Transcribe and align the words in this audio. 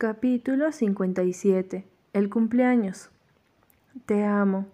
Capítulo 0.00 0.70
57. 0.70 1.84
El 2.12 2.30
cumpleaños. 2.30 3.10
Te 4.06 4.22
amo. 4.22 4.68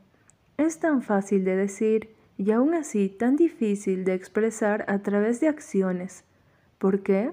Es 0.58 0.80
tan 0.80 1.00
fácil 1.00 1.44
de 1.44 1.56
decir 1.56 2.14
y 2.36 2.50
aún 2.50 2.74
así 2.74 3.08
tan 3.08 3.34
difícil 3.34 4.04
de 4.04 4.12
expresar 4.12 4.84
a 4.86 4.98
través 4.98 5.40
de 5.40 5.48
acciones. 5.48 6.24
¿Por 6.76 7.02
qué? 7.02 7.32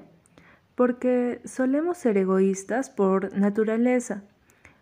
Porque 0.75 1.41
solemos 1.43 1.97
ser 1.97 2.15
egoístas 2.15 2.89
por 2.89 3.37
naturaleza, 3.37 4.23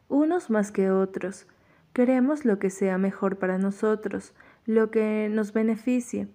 unos 0.08 0.52
más 0.52 0.72
que 0.72 0.92
otros. 0.92 1.48
Queremos 1.94 2.46
lo 2.46 2.60
que 2.60 2.70
sea 2.70 3.00
mejor 3.00 3.38
para 3.38 3.58
nosotros, 3.58 4.34
lo 4.68 4.92
que 4.92 5.30
nos 5.32 5.52
beneficie. 5.52 6.28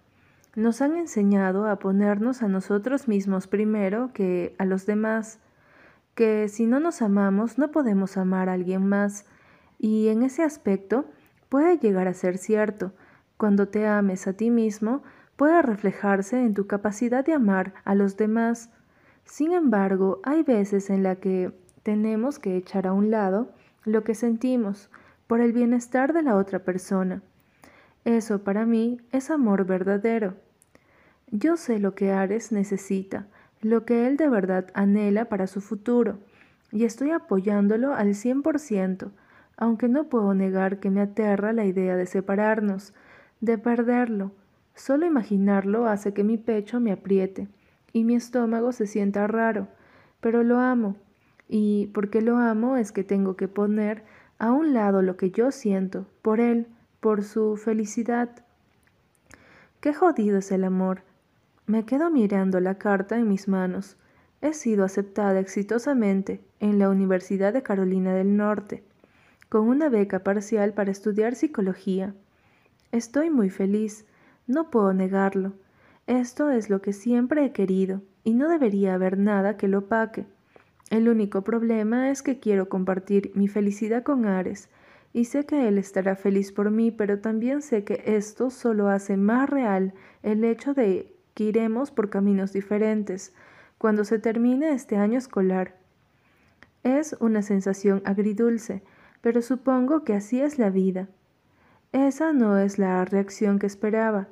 Nos 0.57 0.83
han 0.83 0.97
enseñado 0.97 1.69
a 1.69 1.79
ponernos 1.79 2.43
a 2.43 2.49
nosotros 2.49 3.07
mismos 3.07 3.47
primero 3.47 4.11
que 4.13 4.57
a 4.59 4.65
los 4.65 4.87
demás 4.87 5.39
que 6.15 6.49
si 6.49 6.67
no 6.67 6.81
nos 6.81 7.03
amamos 7.03 7.59
no 7.59 7.71
podemos 7.71 8.17
amar 8.17 8.49
a 8.49 8.53
alguien 8.53 8.87
más, 8.87 9.27
y 9.79 10.09
en 10.09 10.23
ese 10.23 10.43
aspecto 10.43 11.05
puede 11.49 11.79
llegar 11.79 12.09
a 12.09 12.15
ser 12.15 12.39
cierto. 12.39 12.93
Cuando 13.37 13.69
te 13.69 13.87
ames 13.87 14.27
a 14.27 14.33
ti 14.33 14.51
mismo, 14.51 15.03
puede 15.37 15.61
reflejarse 15.63 16.41
en 16.41 16.55
tu 16.55 16.67
capacidad 16.67 17.25
de 17.25 17.33
amar 17.33 17.75
a 17.85 17.95
los 17.95 18.17
demás. 18.17 18.71
Sin 19.25 19.53
embargo, 19.53 20.21
hay 20.23 20.43
veces 20.43 20.91
en 20.91 21.03
la 21.03 21.17
que 21.17 21.53
tenemos 21.83 22.39
que 22.39 22.57
echar 22.57 22.87
a 22.87 22.93
un 22.93 23.11
lado 23.11 23.51
lo 23.85 24.05
que 24.05 24.15
sentimos 24.15 24.91
por 25.27 25.41
el 25.41 25.53
bienestar 25.53 26.13
de 26.13 26.23
la 26.23 26.37
otra 26.37 26.61
persona. 26.61 27.23
Eso 28.05 28.45
para 28.45 28.67
mí 28.67 29.01
es 29.13 29.31
amor 29.31 29.65
verdadero. 29.65 30.35
Yo 31.31 31.57
sé 31.57 31.79
lo 31.79 31.95
que 31.95 32.13
Ares 32.13 32.53
necesita, 32.53 33.27
lo 33.65 33.87
que 33.87 34.07
él 34.07 34.19
de 34.19 34.29
verdad 34.29 34.67
anhela 34.75 35.25
para 35.25 35.47
su 35.47 35.63
futuro, 35.63 36.19
y 36.71 36.85
estoy 36.85 37.13
apoyándolo 37.13 37.95
al 37.95 38.15
100%, 38.15 39.11
aunque 39.57 39.89
no 39.89 40.05
puedo 40.05 40.35
negar 40.35 40.81
que 40.81 40.91
me 40.91 41.01
aterra 41.01 41.53
la 41.55 41.65
idea 41.65 41.97
de 41.97 42.05
separarnos, 42.05 42.93
de 43.41 43.57
perderlo. 43.57 44.33
Solo 44.75 45.07
imaginarlo 45.07 45.87
hace 45.87 46.13
que 46.13 46.25
mi 46.25 46.37
pecho 46.37 46.79
me 46.79 46.93
apriete 46.93 47.49
y 47.93 48.05
mi 48.05 48.17
estómago 48.17 48.73
se 48.73 48.87
sienta 48.87 49.27
raro, 49.27 49.69
pero 50.21 50.43
lo 50.43 50.59
amo, 50.59 50.97
y 51.49 51.87
porque 51.95 52.21
lo 52.21 52.37
amo 52.37 52.77
es 52.77 52.93
que 52.93 53.03
tengo 53.05 53.35
que 53.35 53.49
poner 53.49 54.03
a 54.39 54.53
un 54.53 54.75
lado 54.75 55.01
lo 55.01 55.17
que 55.17 55.31
yo 55.31 55.51
siento 55.53 56.07
por 56.21 56.41
él, 56.41 56.67
por 57.01 57.23
su 57.23 57.57
felicidad. 57.57 58.29
Qué 59.81 59.95
jodido 59.95 60.39
es 60.39 60.53
el 60.53 60.65
amor, 60.65 61.03
me 61.67 61.87
quedo 61.87 62.11
mirando 62.11 62.61
la 62.61 62.77
carta 62.77 63.17
en 63.17 63.29
mis 63.29 63.49
manos. 63.49 63.97
He 64.43 64.53
sido 64.53 64.85
aceptada 64.85 65.41
exitosamente 65.41 66.45
en 66.61 66.79
la 66.79 66.91
Universidad 66.91 67.55
de 67.55 67.63
Carolina 67.63 68.15
del 68.15 68.37
Norte, 68.37 68.85
con 69.49 69.69
una 69.69 69.89
beca 69.89 70.19
parcial 70.19 70.75
para 70.75 70.91
estudiar 70.91 71.35
psicología. 71.35 72.15
Estoy 72.93 73.31
muy 73.31 73.49
feliz, 73.49 74.05
no 74.47 74.71
puedo 74.71 74.93
negarlo. 74.93 75.55
Esto 76.07 76.51
es 76.51 76.69
lo 76.69 76.83
que 76.83 76.93
siempre 76.93 77.47
he 77.47 77.53
querido, 77.53 78.03
y 78.25 78.35
no 78.35 78.49
debería 78.51 78.95
haber 78.95 79.17
nada 79.17 79.57
que 79.57 79.69
lo 79.69 79.79
opaque. 79.79 80.27
El 80.91 81.09
único 81.09 81.43
problema 81.43 82.11
es 82.11 82.23
que 82.23 82.41
quiero 82.41 82.69
compartir 82.69 83.33
mi 83.35 83.49
felicidad 83.49 84.03
con 84.03 84.27
Ares, 84.27 84.69
y 85.15 85.25
sé 85.25 85.47
que 85.47 85.67
él 85.67 85.79
estará 85.79 86.15
feliz 86.15 86.53
por 86.53 86.71
mí, 86.71 86.91
pero 86.91 87.21
también 87.21 87.63
sé 87.63 87.85
que 87.85 88.03
esto 88.05 88.51
solo 88.51 88.89
hace 88.89 89.17
más 89.17 89.49
real 89.49 89.95
el 90.23 90.45
hecho 90.45 90.75
de 90.75 91.14
que 91.35 91.45
iremos 91.45 91.91
por 91.91 92.11
caminos 92.11 92.53
diferentes 92.53 93.35
cuando 93.79 94.05
se 94.05 94.19
termine 94.19 94.73
este 94.73 94.97
año 94.97 95.19
escolar. 95.19 95.77
Es 96.83 97.17
una 97.21 97.43
sensación 97.43 98.03
agridulce, 98.05 98.83
pero 99.21 99.43
supongo 99.43 100.05
que 100.05 100.15
así 100.15 100.41
es 100.41 100.59
la 100.59 100.71
vida. 100.71 101.09
Esa 101.93 102.33
no 102.33 102.59
es 102.59 102.79
la 102.79 103.05
reacción 103.05 103.59
que 103.59 103.67
esperaba. 103.67 104.29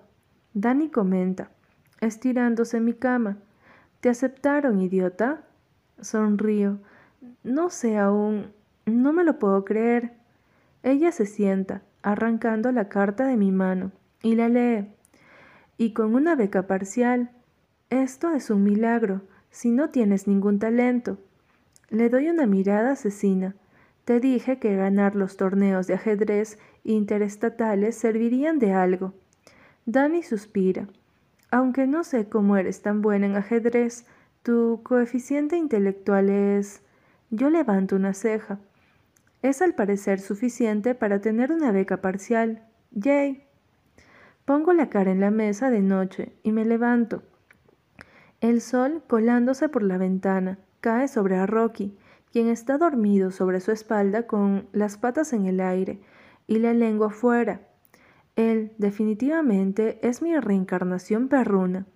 Dani 0.54 0.91
comenta, 0.91 1.50
estirándose 2.00 2.78
en 2.78 2.84
mi 2.84 2.93
cama. 2.93 3.38
¿Te 4.00 4.09
aceptaron, 4.09 4.81
idiota? 4.81 5.44
Sonrío. 6.00 6.78
No 7.43 7.71
sé 7.71 7.99
aún. 7.99 8.53
No 8.84 9.12
me 9.12 9.25
lo 9.25 9.38
puedo 9.38 9.65
creer. 9.65 10.15
Ella 10.82 11.12
se 11.12 11.26
sienta, 11.26 11.82
arrancando 12.03 12.72
la 12.72 12.88
carta 12.88 13.26
de 13.26 13.37
mi 13.37 13.53
mano, 13.53 13.93
y 14.22 14.34
la 14.34 14.49
lee 14.49 14.88
y 15.77 15.93
con 15.93 16.15
una 16.15 16.34
beca 16.34 16.66
parcial. 16.66 17.31
Esto 17.91 18.31
es 18.33 18.50
un 18.50 18.62
milagro, 18.62 19.22
si 19.50 19.71
no 19.71 19.91
tienes 19.91 20.27
ningún 20.27 20.59
talento. 20.59 21.19
Le 21.91 22.09
doy 22.09 22.28
una 22.28 22.47
mirada 22.47 22.93
asesina. 22.93 23.55
Te 24.05 24.19
dije 24.19 24.59
que 24.59 24.75
ganar 24.77 25.15
los 25.15 25.37
torneos 25.37 25.87
de 25.87 25.94
ajedrez 25.94 26.59
interestatales 26.84 27.97
servirían 27.97 28.59
de 28.59 28.72
algo. 28.72 29.15
Dani 29.87 30.22
suspira. 30.22 30.88
Aunque 31.50 31.87
no 31.87 32.03
sé 32.03 32.28
cómo 32.28 32.56
eres 32.56 32.82
tan 32.82 33.03
buena 33.03 33.27
en 33.27 33.37
ajedrez, 33.37 34.06
tu 34.43 34.81
coeficiente 34.82 35.56
intelectual 35.56 36.31
es... 36.31 36.82
Yo 37.31 37.50
levanto 37.50 37.97
una 37.97 38.15
ceja. 38.15 38.59
Es 39.43 39.62
al 39.62 39.75
parecer 39.75 40.21
suficiente 40.21 40.94
para 40.94 41.21
tener 41.21 41.53
una 41.53 41.72
beca 41.72 42.00
parcial. 42.00 42.62
Yay. 42.91 43.44
Pongo 44.44 44.72
la 44.72 44.88
cara 44.88 45.12
en 45.12 45.20
la 45.20 45.30
mesa 45.30 45.70
de 45.70 45.80
noche 45.80 46.32
y 46.42 46.53
me 46.53 46.64
levanto. 46.64 47.22
El 48.41 48.60
sol, 48.60 49.03
colándose 49.06 49.69
por 49.69 49.84
la 49.84 49.98
ventana, 49.98 50.58
cae 50.80 51.06
sobre 51.06 51.36
a 51.36 51.47
Rocky, 51.47 51.97
quien 52.32 52.48
está 52.48 52.76
dormido 52.76 53.31
sobre 53.31 53.60
su 53.60 53.70
espalda 53.70 54.26
con 54.26 54.66
las 54.72 54.97
patas 54.97 55.32
en 55.32 55.47
el 55.47 55.60
aire 55.60 56.00
y 56.48 56.58
la 56.58 56.72
lengua 56.72 57.10
fuera. 57.10 57.60
Él 58.34 58.72
definitivamente 58.78 60.00
es 60.02 60.22
mi 60.22 60.36
reencarnación 60.36 61.28
perruna. 61.28 61.86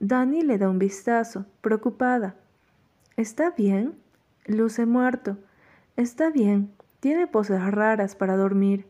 Dani 0.00 0.42
le 0.42 0.58
da 0.58 0.68
un 0.68 0.78
vistazo, 0.78 1.46
preocupada. 1.62 2.34
¿Está 3.16 3.50
bien? 3.52 3.94
Luce 4.44 4.84
muerto. 4.84 5.38
Está 5.96 6.30
bien. 6.30 6.72
Tiene 7.00 7.26
poses 7.26 7.64
raras 7.70 8.16
para 8.16 8.36
dormir. 8.36 8.86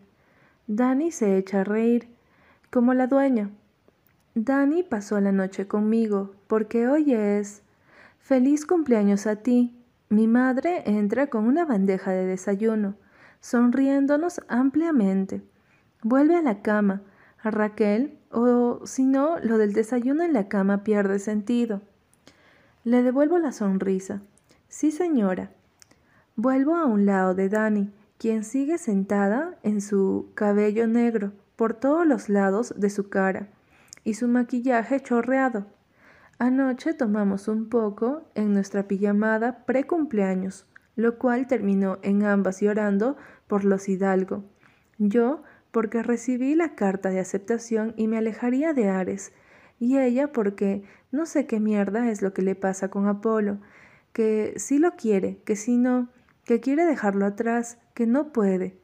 Dani 0.67 1.13
se 1.13 1.37
echa 1.37 1.61
a 1.61 1.65
reír 1.65 2.14
como 2.75 2.93
la 2.93 3.07
dueña. 3.07 3.51
Dani 4.35 4.83
pasó 4.83 5.21
la 5.21 5.31
noche 5.31 5.69
conmigo 5.69 6.35
porque 6.49 6.89
hoy 6.89 7.15
es... 7.15 7.63
Feliz 8.19 8.67
cumpleaños 8.67 9.29
a 9.29 9.37
ti. 9.37 9.81
Mi 10.09 10.27
madre 10.27 10.83
entra 10.85 11.29
con 11.29 11.47
una 11.47 11.65
bandeja 11.65 12.11
de 12.11 12.27
desayuno, 12.27 12.97
sonriéndonos 13.41 14.41
ampliamente. 14.49 15.41
Vuelve 16.03 16.35
a 16.35 16.43
la 16.43 16.63
cama. 16.63 17.03
Raquel, 17.45 18.19
o 18.33 18.85
si 18.87 19.05
no, 19.05 19.39
lo 19.39 19.57
del 19.57 19.73
desayuno 19.73 20.25
en 20.25 20.33
la 20.33 20.49
cama 20.49 20.83
pierde 20.83 21.21
sentido. 21.21 21.81
Le 22.83 23.05
devuelvo 23.05 23.39
la 23.39 23.53
sonrisa. 23.53 24.21
Sí, 24.67 24.91
señora. 24.91 25.53
Vuelvo 26.35 26.75
a 26.75 26.87
un 26.87 27.07
lado 27.07 27.37
de 27.37 27.49
Dani, 27.49 27.93
quien 28.19 28.43
sigue 28.43 28.79
sentada 28.79 29.59
en 29.63 29.81
su 29.81 30.33
cabello 30.35 30.89
negro 30.89 31.35
por 31.57 31.75
todos 31.75 32.07
los 32.07 32.29
lados 32.29 32.75
de 32.77 32.91
su 32.91 33.09
cara 33.09 33.49
y 34.05 34.15
su 34.15 34.29
maquillaje 34.29 35.01
chorreado. 35.01 35.67
Anoche 36.39 36.95
tomamos 36.95 37.49
un 37.49 37.69
poco 37.69 38.23
en 38.35 38.53
nuestra 38.53 38.89
pijamada 38.89 39.65
pre-cumpleaños, 39.65 40.67
lo 40.97 41.19
cual 41.19 41.47
terminó 41.47 41.99
en 42.03 42.25
ambas 42.25 42.61
llorando 42.61 43.17
por 43.47 43.65
los 43.65 43.89
Hidalgo. 43.89 44.45
Yo 44.99 45.43
porque 45.71 46.03
recibí 46.03 46.55
la 46.55 46.75
carta 46.75 47.11
de 47.11 47.21
aceptación 47.21 47.95
y 47.97 48.07
me 48.07 48.19
alejaría 48.19 48.73
de 48.73 48.89
Ares, 48.89 49.33
y 49.81 49.99
ella 49.99 50.33
porque 50.33 50.85
no 51.11 51.27
sé 51.27 51.47
qué 51.47 51.61
mierda 51.61 52.11
es 52.11 52.23
lo 52.23 52.33
que 52.33 52.43
le 52.43 52.55
pasa 52.55 52.91
con 52.91 53.09
Apolo, 53.09 53.59
que 54.13 54.55
sí 54.57 54.79
lo 54.79 54.95
quiere, 54.95 55.41
que 55.45 55.57
si 55.57 55.77
no, 55.77 56.11
que 56.45 56.61
quiere 56.61 56.85
dejarlo 56.85 57.27
atrás, 57.27 57.79
que 57.95 58.07
no 58.07 58.33
puede, 58.33 58.79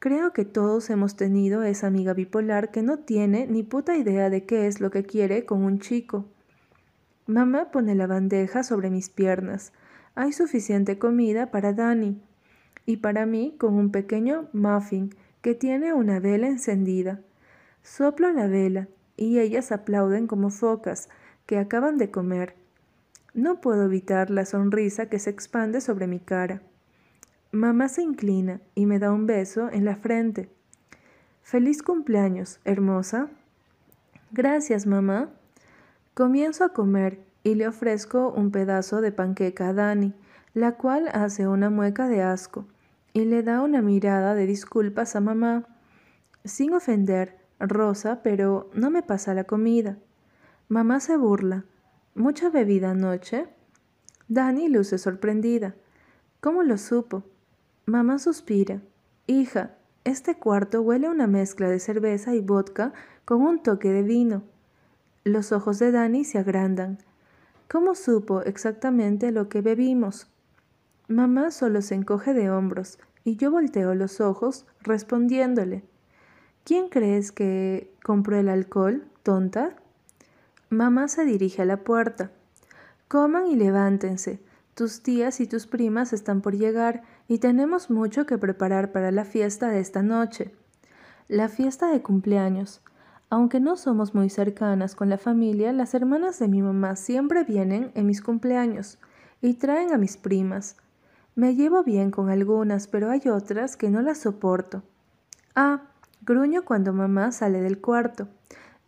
Creo 0.00 0.32
que 0.32 0.44
todos 0.44 0.90
hemos 0.90 1.16
tenido 1.16 1.64
esa 1.64 1.88
amiga 1.88 2.14
bipolar 2.14 2.70
que 2.70 2.82
no 2.82 2.98
tiene 2.98 3.48
ni 3.48 3.64
puta 3.64 3.96
idea 3.96 4.30
de 4.30 4.44
qué 4.44 4.68
es 4.68 4.80
lo 4.80 4.92
que 4.92 5.02
quiere 5.02 5.44
con 5.44 5.64
un 5.64 5.80
chico. 5.80 6.24
Mamá 7.26 7.72
pone 7.72 7.96
la 7.96 8.06
bandeja 8.06 8.62
sobre 8.62 8.90
mis 8.90 9.10
piernas. 9.10 9.72
Hay 10.14 10.32
suficiente 10.32 10.98
comida 10.98 11.50
para 11.50 11.72
Dani 11.72 12.22
y 12.86 12.98
para 12.98 13.26
mí 13.26 13.56
con 13.58 13.74
un 13.74 13.90
pequeño 13.90 14.48
muffin 14.52 15.14
que 15.42 15.56
tiene 15.56 15.92
una 15.92 16.20
vela 16.20 16.46
encendida. 16.46 17.20
Soplo 17.82 18.32
la 18.32 18.46
vela 18.46 18.86
y 19.16 19.40
ellas 19.40 19.72
aplauden 19.72 20.28
como 20.28 20.50
focas 20.50 21.08
que 21.44 21.58
acaban 21.58 21.98
de 21.98 22.12
comer. 22.12 22.54
No 23.34 23.60
puedo 23.60 23.86
evitar 23.86 24.30
la 24.30 24.44
sonrisa 24.44 25.06
que 25.06 25.18
se 25.18 25.30
expande 25.30 25.80
sobre 25.80 26.06
mi 26.06 26.20
cara. 26.20 26.62
Mamá 27.50 27.88
se 27.88 28.02
inclina 28.02 28.60
y 28.74 28.84
me 28.84 28.98
da 28.98 29.10
un 29.10 29.26
beso 29.26 29.70
en 29.70 29.86
la 29.86 29.96
frente. 29.96 30.50
Feliz 31.40 31.82
cumpleaños, 31.82 32.60
hermosa. 32.66 33.30
Gracias, 34.32 34.86
mamá. 34.86 35.30
Comienzo 36.12 36.64
a 36.64 36.74
comer 36.74 37.24
y 37.42 37.54
le 37.54 37.66
ofrezco 37.66 38.28
un 38.28 38.50
pedazo 38.50 39.00
de 39.00 39.12
panqueca 39.12 39.70
a 39.70 39.72
Dani, 39.72 40.12
la 40.52 40.72
cual 40.72 41.08
hace 41.14 41.48
una 41.48 41.70
mueca 41.70 42.06
de 42.06 42.22
asco 42.22 42.66
y 43.14 43.24
le 43.24 43.42
da 43.42 43.62
una 43.62 43.80
mirada 43.80 44.34
de 44.34 44.44
disculpas 44.44 45.16
a 45.16 45.20
mamá. 45.20 45.64
Sin 46.44 46.74
ofender, 46.74 47.38
Rosa, 47.58 48.22
pero 48.22 48.68
no 48.74 48.90
me 48.90 49.02
pasa 49.02 49.32
la 49.32 49.44
comida. 49.44 49.96
Mamá 50.68 51.00
se 51.00 51.16
burla. 51.16 51.64
¿Mucha 52.14 52.50
bebida 52.50 52.90
anoche? 52.90 53.46
Dani 54.28 54.68
luce 54.68 54.98
sorprendida. 54.98 55.76
¿Cómo 56.42 56.62
lo 56.62 56.76
supo? 56.76 57.24
Mamá 57.88 58.18
suspira. 58.18 58.82
Hija, 59.26 59.70
este 60.04 60.34
cuarto 60.34 60.82
huele 60.82 61.06
a 61.06 61.10
una 61.10 61.26
mezcla 61.26 61.70
de 61.70 61.80
cerveza 61.80 62.34
y 62.34 62.40
vodka 62.40 62.92
con 63.24 63.40
un 63.40 63.62
toque 63.62 63.88
de 63.88 64.02
vino. 64.02 64.42
Los 65.24 65.52
ojos 65.52 65.78
de 65.78 65.90
Dani 65.90 66.22
se 66.24 66.36
agrandan. 66.36 66.98
¿Cómo 67.66 67.94
supo 67.94 68.42
exactamente 68.42 69.32
lo 69.32 69.48
que 69.48 69.62
bebimos? 69.62 70.30
Mamá 71.08 71.50
solo 71.50 71.80
se 71.80 71.94
encoge 71.94 72.34
de 72.34 72.50
hombros 72.50 72.98
y 73.24 73.36
yo 73.36 73.50
volteo 73.50 73.94
los 73.94 74.20
ojos 74.20 74.66
respondiéndole. 74.82 75.82
¿Quién 76.64 76.90
crees 76.90 77.32
que 77.32 77.90
compró 78.04 78.36
el 78.36 78.50
alcohol, 78.50 79.08
tonta? 79.22 79.76
Mamá 80.68 81.08
se 81.08 81.24
dirige 81.24 81.62
a 81.62 81.64
la 81.64 81.78
puerta. 81.84 82.32
Coman 83.08 83.46
y 83.46 83.56
levántense. 83.56 84.40
Tus 84.74 85.02
tías 85.02 85.40
y 85.40 85.46
tus 85.46 85.66
primas 85.66 86.12
están 86.12 86.42
por 86.42 86.54
llegar 86.54 87.02
y 87.28 87.38
tenemos 87.38 87.90
mucho 87.90 88.24
que 88.24 88.38
preparar 88.38 88.90
para 88.90 89.12
la 89.12 89.24
fiesta 89.26 89.68
de 89.68 89.80
esta 89.80 90.02
noche. 90.02 90.50
La 91.28 91.50
fiesta 91.50 91.88
de 91.88 92.00
cumpleaños. 92.00 92.80
Aunque 93.28 93.60
no 93.60 93.76
somos 93.76 94.14
muy 94.14 94.30
cercanas 94.30 94.94
con 94.94 95.10
la 95.10 95.18
familia, 95.18 95.74
las 95.74 95.92
hermanas 95.92 96.38
de 96.38 96.48
mi 96.48 96.62
mamá 96.62 96.96
siempre 96.96 97.44
vienen 97.44 97.92
en 97.94 98.06
mis 98.06 98.22
cumpleaños 98.22 98.98
y 99.42 99.54
traen 99.54 99.92
a 99.92 99.98
mis 99.98 100.16
primas. 100.16 100.76
Me 101.34 101.54
llevo 101.54 101.84
bien 101.84 102.10
con 102.10 102.30
algunas, 102.30 102.88
pero 102.88 103.10
hay 103.10 103.28
otras 103.28 103.76
que 103.76 103.90
no 103.90 104.00
las 104.00 104.18
soporto. 104.18 104.82
Ah, 105.54 105.82
gruño 106.22 106.64
cuando 106.64 106.94
mamá 106.94 107.30
sale 107.30 107.60
del 107.60 107.78
cuarto. 107.78 108.28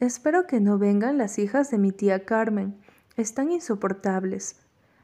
Espero 0.01 0.47
que 0.47 0.61
no 0.61 0.79
vengan 0.79 1.19
las 1.19 1.39
hijas 1.39 1.71
de 1.71 1.77
mi 1.77 1.93
tía 1.93 2.25
Carmen. 2.25 2.75
Están 3.17 3.53
insoportables. 3.53 4.57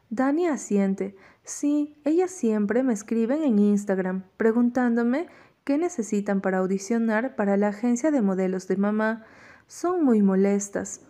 Dani 0.08 0.46
asiente. 0.46 1.16
Sí, 1.46 1.96
ellas 2.04 2.32
siempre 2.32 2.82
me 2.82 2.92
escriben 2.92 3.44
en 3.44 3.60
Instagram 3.60 4.24
preguntándome 4.36 5.28
qué 5.62 5.78
necesitan 5.78 6.40
para 6.40 6.58
audicionar 6.58 7.36
para 7.36 7.56
la 7.56 7.68
agencia 7.68 8.10
de 8.10 8.20
modelos 8.20 8.66
de 8.66 8.76
mamá. 8.76 9.24
Son 9.68 10.04
muy 10.04 10.22
molestas. 10.22 11.02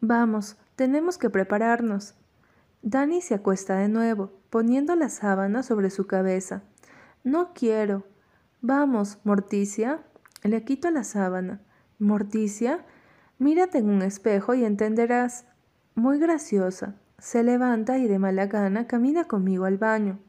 Vamos, 0.00 0.56
tenemos 0.74 1.16
que 1.16 1.30
prepararnos. 1.30 2.16
Dani 2.82 3.20
se 3.20 3.34
acuesta 3.34 3.76
de 3.76 3.88
nuevo, 3.88 4.32
poniendo 4.50 4.96
la 4.96 5.08
sábana 5.08 5.62
sobre 5.62 5.90
su 5.90 6.08
cabeza. 6.08 6.64
No 7.22 7.54
quiero. 7.54 8.04
Vamos, 8.60 9.18
Morticia. 9.22 10.02
Le 10.42 10.64
quito 10.64 10.90
la 10.90 11.04
sábana. 11.04 11.60
Morticia, 12.00 12.84
Mírate 13.38 13.78
en 13.78 13.88
un 13.88 14.02
espejo 14.02 14.54
y 14.54 14.64
entenderás. 14.64 15.46
Muy 15.94 16.18
graciosa. 16.18 16.96
Se 17.18 17.42
levanta 17.42 17.98
y 17.98 18.06
de 18.06 18.18
mala 18.18 18.46
gana 18.46 18.86
camina 18.86 19.24
conmigo 19.24 19.64
al 19.64 19.76
baño. 19.76 20.20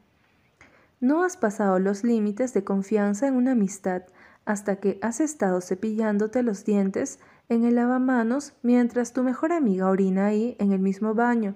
No 1.00 1.22
has 1.22 1.36
pasado 1.36 1.78
los 1.78 2.04
límites 2.04 2.52
de 2.52 2.64
confianza 2.64 3.28
en 3.28 3.34
una 3.34 3.52
amistad 3.52 4.02
hasta 4.44 4.76
que 4.76 4.98
has 5.00 5.20
estado 5.20 5.60
cepillándote 5.60 6.42
los 6.42 6.64
dientes 6.64 7.20
en 7.48 7.64
el 7.64 7.76
lavamanos 7.76 8.54
mientras 8.62 9.12
tu 9.12 9.22
mejor 9.22 9.52
amiga 9.52 9.88
orina 9.88 10.26
ahí 10.26 10.56
en 10.58 10.72
el 10.72 10.80
mismo 10.80 11.14
baño. 11.14 11.54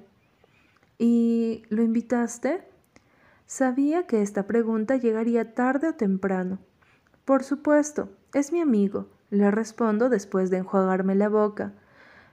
¿Y 0.98 1.64
lo 1.68 1.82
invitaste? 1.82 2.62
Sabía 3.46 4.06
que 4.06 4.22
esta 4.22 4.46
pregunta 4.46 4.96
llegaría 4.96 5.54
tarde 5.54 5.88
o 5.88 5.94
temprano. 5.94 6.58
Por 7.24 7.42
supuesto, 7.42 8.08
es 8.32 8.52
mi 8.52 8.60
amigo, 8.60 9.08
le 9.30 9.50
respondo 9.50 10.08
después 10.08 10.50
de 10.50 10.58
enjuagarme 10.58 11.16
la 11.16 11.28
boca. 11.28 11.72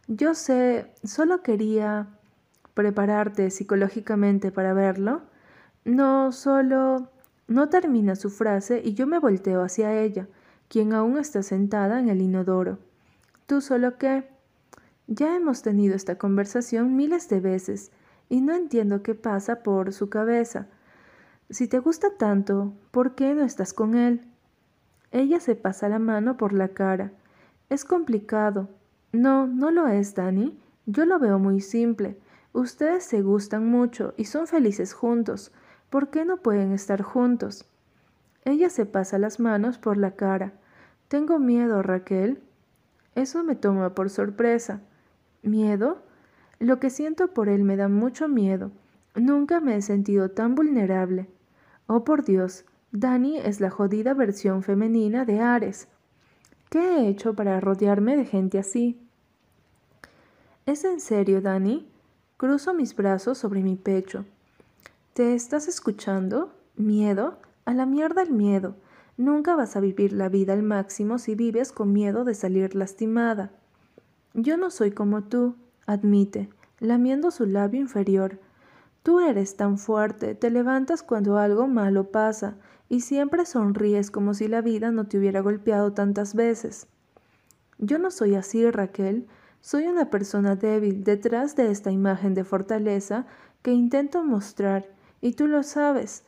Yo 0.07 0.35
sé, 0.35 0.93
solo 1.03 1.41
quería 1.41 2.07
prepararte 2.73 3.49
psicológicamente 3.49 4.51
para 4.51 4.73
verlo. 4.73 5.21
No, 5.85 6.31
solo... 6.31 7.09
No 7.47 7.67
termina 7.67 8.15
su 8.15 8.29
frase 8.29 8.81
y 8.83 8.93
yo 8.93 9.07
me 9.07 9.19
volteo 9.19 9.61
hacia 9.61 9.99
ella, 9.99 10.27
quien 10.69 10.93
aún 10.93 11.17
está 11.17 11.43
sentada 11.43 11.99
en 11.99 12.07
el 12.07 12.21
inodoro. 12.21 12.79
¿Tú 13.45 13.59
solo 13.59 13.97
qué? 13.97 14.23
Ya 15.07 15.35
hemos 15.35 15.61
tenido 15.61 15.93
esta 15.93 16.17
conversación 16.17 16.95
miles 16.95 17.27
de 17.27 17.41
veces 17.41 17.91
y 18.29 18.39
no 18.39 18.53
entiendo 18.53 19.03
qué 19.03 19.15
pasa 19.15 19.63
por 19.63 19.91
su 19.91 20.09
cabeza. 20.09 20.67
Si 21.49 21.67
te 21.67 21.79
gusta 21.79 22.15
tanto, 22.17 22.71
¿por 22.91 23.15
qué 23.15 23.33
no 23.33 23.43
estás 23.43 23.73
con 23.73 23.95
él? 23.95 24.21
Ella 25.11 25.41
se 25.41 25.55
pasa 25.55 25.89
la 25.89 25.99
mano 25.99 26.37
por 26.37 26.53
la 26.53 26.69
cara. 26.69 27.11
Es 27.69 27.83
complicado. 27.83 28.69
No, 29.11 29.47
no 29.47 29.71
lo 29.71 29.89
es, 29.89 30.15
Dani. 30.15 30.57
Yo 30.85 31.05
lo 31.05 31.19
veo 31.19 31.39
muy 31.39 31.59
simple. 31.59 32.17
Ustedes 32.53 33.03
se 33.03 33.21
gustan 33.21 33.67
mucho 33.67 34.13
y 34.17 34.25
son 34.25 34.47
felices 34.47 34.93
juntos. 34.93 35.51
¿Por 35.89 36.09
qué 36.09 36.25
no 36.25 36.37
pueden 36.37 36.73
estar 36.73 37.01
juntos? 37.01 37.65
Ella 38.43 38.69
se 38.69 38.85
pasa 38.85 39.17
las 39.17 39.39
manos 39.39 39.77
por 39.77 39.97
la 39.97 40.15
cara. 40.15 40.53
Tengo 41.07 41.39
miedo, 41.39 41.81
Raquel. 41.81 42.41
Eso 43.15 43.43
me 43.43 43.55
toma 43.55 43.93
por 43.93 44.09
sorpresa. 44.09 44.81
¿Miedo? 45.43 46.01
Lo 46.59 46.79
que 46.79 46.89
siento 46.89 47.33
por 47.33 47.49
él 47.49 47.63
me 47.63 47.75
da 47.75 47.87
mucho 47.87 48.27
miedo. 48.27 48.71
Nunca 49.15 49.59
me 49.59 49.75
he 49.75 49.81
sentido 49.81 50.29
tan 50.31 50.55
vulnerable. 50.55 51.27
Oh, 51.87 52.03
por 52.03 52.23
Dios, 52.23 52.65
Dani 52.91 53.37
es 53.37 53.59
la 53.59 53.69
jodida 53.69 54.13
versión 54.13 54.63
femenina 54.63 55.25
de 55.25 55.39
Ares. 55.39 55.87
¿Qué 56.69 56.79
he 56.79 57.07
hecho 57.09 57.33
para 57.35 57.59
rodearme 57.59 58.15
de 58.15 58.25
gente 58.25 58.59
así? 58.59 58.97
¿Es 60.65 60.85
en 60.85 61.01
serio, 61.01 61.41
Dani? 61.41 61.90
Cruzo 62.41 62.73
mis 62.73 62.95
brazos 62.95 63.37
sobre 63.37 63.61
mi 63.61 63.75
pecho. 63.75 64.25
¿Te 65.13 65.35
estás 65.35 65.67
escuchando? 65.67 66.51
¿Miedo? 66.75 67.37
A 67.65 67.75
la 67.75 67.85
mierda 67.85 68.23
el 68.23 68.31
miedo. 68.31 68.73
Nunca 69.15 69.55
vas 69.55 69.75
a 69.75 69.79
vivir 69.79 70.11
la 70.11 70.27
vida 70.27 70.53
al 70.53 70.63
máximo 70.63 71.19
si 71.19 71.35
vives 71.35 71.71
con 71.71 71.93
miedo 71.93 72.23
de 72.23 72.33
salir 72.33 72.73
lastimada. 72.73 73.51
Yo 74.33 74.57
no 74.57 74.71
soy 74.71 74.89
como 74.89 75.21
tú, 75.21 75.53
admite, 75.85 76.49
lamiendo 76.79 77.29
su 77.29 77.45
labio 77.45 77.79
inferior. 77.79 78.39
Tú 79.03 79.19
eres 79.19 79.55
tan 79.55 79.77
fuerte, 79.77 80.33
te 80.33 80.49
levantas 80.49 81.03
cuando 81.03 81.37
algo 81.37 81.67
malo 81.67 82.09
pasa, 82.09 82.55
y 82.89 83.01
siempre 83.01 83.45
sonríes 83.45 84.09
como 84.09 84.33
si 84.33 84.47
la 84.47 84.61
vida 84.61 84.89
no 84.89 85.05
te 85.05 85.19
hubiera 85.19 85.41
golpeado 85.41 85.93
tantas 85.93 86.33
veces. 86.33 86.87
Yo 87.77 87.99
no 87.99 88.09
soy 88.09 88.33
así, 88.33 88.67
Raquel. 88.71 89.27
Soy 89.61 89.85
una 89.85 90.09
persona 90.09 90.55
débil 90.55 91.03
detrás 91.03 91.55
de 91.55 91.71
esta 91.71 91.91
imagen 91.91 92.33
de 92.33 92.43
fortaleza 92.43 93.27
que 93.61 93.71
intento 93.71 94.23
mostrar, 94.23 94.89
y 95.21 95.33
tú 95.33 95.47
lo 95.47 95.61
sabes. 95.61 96.23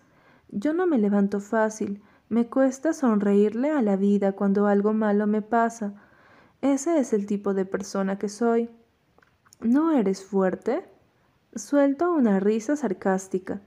Yo 0.49 0.73
no 0.73 0.85
me 0.85 0.99
levanto 0.99 1.39
fácil, 1.39 2.03
me 2.29 2.47
cuesta 2.47 2.93
sonreírle 2.93 3.71
a 3.71 3.81
la 3.81 3.95
vida 3.95 4.33
cuando 4.33 4.67
algo 4.67 4.93
malo 4.93 5.25
me 5.25 5.41
pasa. 5.41 5.95
Ese 6.61 6.99
es 6.99 7.11
el 7.11 7.25
tipo 7.25 7.55
de 7.55 7.65
persona 7.65 8.19
que 8.19 8.29
soy. 8.29 8.69
¿No 9.61 9.91
eres 9.91 10.23
fuerte? 10.23 10.85
Suelto 11.55 12.13
una 12.13 12.39
risa 12.39 12.75
sarcástica. 12.75 13.61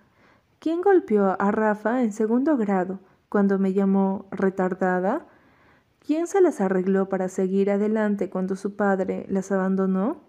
¿Quién 0.61 0.81
golpeó 0.81 1.37
a 1.41 1.51
Rafa 1.51 2.03
en 2.03 2.13
segundo 2.13 2.57
grado 2.57 3.01
cuando 3.29 3.59
me 3.59 3.73
llamó 3.73 4.27
retardada? 4.31 5.27
¿Quién 6.07 6.29
se 6.29 6.41
las 6.41 6.61
arregló 6.61 7.09
para 7.09 7.29
seguir 7.29 7.69
adelante 7.69 8.31
cuando 8.31 8.55
su 8.55 8.77
padre 8.77 9.27
las 9.29 9.51
abandonó? 9.51 10.21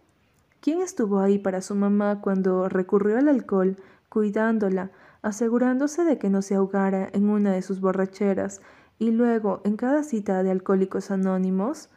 ¿Quién 0.60 0.82
estuvo 0.82 1.20
ahí 1.20 1.38
para 1.38 1.62
su 1.62 1.76
mamá 1.76 2.20
cuando 2.20 2.68
recurrió 2.68 3.20
al 3.20 3.28
alcohol, 3.28 3.78
cuidándola, 4.10 4.90
asegurándose 5.22 6.04
de 6.04 6.18
que 6.18 6.32
no 6.32 6.42
se 6.42 6.56
ahogara 6.56 7.08
en 7.14 7.30
una 7.30 7.52
de 7.52 7.62
sus 7.62 7.80
borracheras 7.80 8.60
y 8.98 9.12
luego 9.12 9.62
en 9.66 9.78
cada 9.78 10.02
cita 10.02 10.42
de 10.42 10.50
alcohólicos 10.50 11.12
anónimos? 11.12 11.90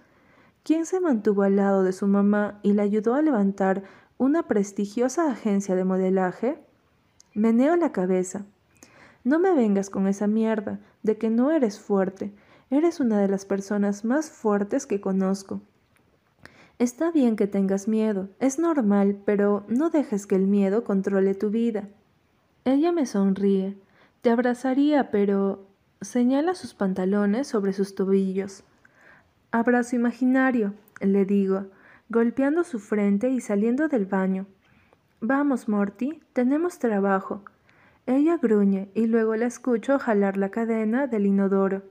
¿Quién 0.62 0.84
se 0.84 1.00
mantuvo 1.00 1.42
al 1.42 1.56
lado 1.56 1.82
de 1.82 1.94
su 1.94 2.06
mamá 2.06 2.60
y 2.62 2.74
la 2.74 2.82
ayudó 2.82 3.14
a 3.14 3.22
levantar 3.22 3.84
una 4.18 4.42
prestigiosa 4.42 5.30
agencia 5.30 5.74
de 5.74 5.84
modelaje? 5.84 6.62
Meneo 7.32 7.76
la 7.76 7.92
cabeza. 7.92 8.44
No 9.24 9.38
me 9.38 9.54
vengas 9.54 9.88
con 9.88 10.06
esa 10.06 10.26
mierda 10.26 10.80
de 11.02 11.16
que 11.16 11.30
no 11.30 11.50
eres 11.50 11.80
fuerte. 11.80 12.34
Eres 12.70 13.00
una 13.00 13.18
de 13.20 13.28
las 13.28 13.44
personas 13.44 14.04
más 14.04 14.30
fuertes 14.30 14.86
que 14.86 15.00
conozco. 15.00 15.60
Está 16.78 17.10
bien 17.10 17.36
que 17.36 17.46
tengas 17.46 17.88
miedo, 17.88 18.28
es 18.38 18.58
normal, 18.58 19.20
pero 19.26 19.64
no 19.68 19.90
dejes 19.90 20.26
que 20.26 20.36
el 20.36 20.46
miedo 20.46 20.84
controle 20.84 21.34
tu 21.34 21.50
vida. 21.50 21.88
Ella 22.64 22.92
me 22.92 23.06
sonríe. 23.06 23.76
Te 24.22 24.30
abrazaría, 24.30 25.10
pero 25.10 25.66
señala 26.00 26.54
sus 26.54 26.74
pantalones 26.74 27.48
sobre 27.48 27.72
sus 27.72 27.94
tobillos. 27.94 28.64
Abrazo 29.50 29.96
imaginario, 29.96 30.74
le 31.00 31.24
digo, 31.24 31.66
golpeando 32.08 32.64
su 32.64 32.78
frente 32.78 33.30
y 33.30 33.40
saliendo 33.40 33.88
del 33.88 34.06
baño. 34.06 34.46
Vamos, 35.20 35.68
Morty, 35.68 36.20
tenemos 36.32 36.78
trabajo. 36.78 37.42
Ella 38.06 38.36
gruñe 38.36 38.90
y 38.94 39.06
luego 39.06 39.34
la 39.36 39.46
escucho 39.46 39.98
jalar 39.98 40.36
la 40.36 40.50
cadena 40.50 41.06
del 41.08 41.26
inodoro. 41.26 41.82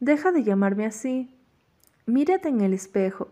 Deja 0.00 0.30
de 0.30 0.44
llamarme 0.44 0.84
así. 0.84 1.30
Mírate 2.04 2.50
en 2.50 2.60
el 2.60 2.74
espejo. 2.74 3.28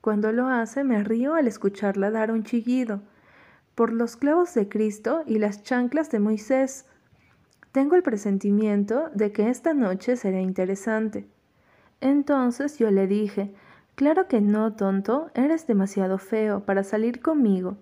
Cuando 0.00 0.32
lo 0.32 0.48
hace 0.48 0.82
me 0.82 1.04
río 1.04 1.34
al 1.34 1.46
escucharla 1.46 2.10
dar 2.10 2.32
un 2.32 2.42
chillido. 2.42 3.00
Por 3.76 3.92
los 3.92 4.16
clavos 4.16 4.52
de 4.54 4.68
Cristo 4.68 5.22
y 5.26 5.38
las 5.38 5.62
chanclas 5.62 6.10
de 6.10 6.18
Moisés. 6.18 6.86
Tengo 7.70 7.94
el 7.94 8.02
presentimiento 8.02 9.10
de 9.14 9.30
que 9.30 9.48
esta 9.48 9.74
noche 9.74 10.16
será 10.16 10.40
interesante. 10.40 11.28
Entonces 12.00 12.78
yo 12.78 12.90
le 12.90 13.06
dije, 13.06 13.54
claro 13.94 14.26
que 14.26 14.40
no, 14.40 14.74
tonto, 14.74 15.30
eres 15.34 15.68
demasiado 15.68 16.18
feo 16.18 16.64
para 16.64 16.82
salir 16.82 17.20
conmigo. 17.20 17.76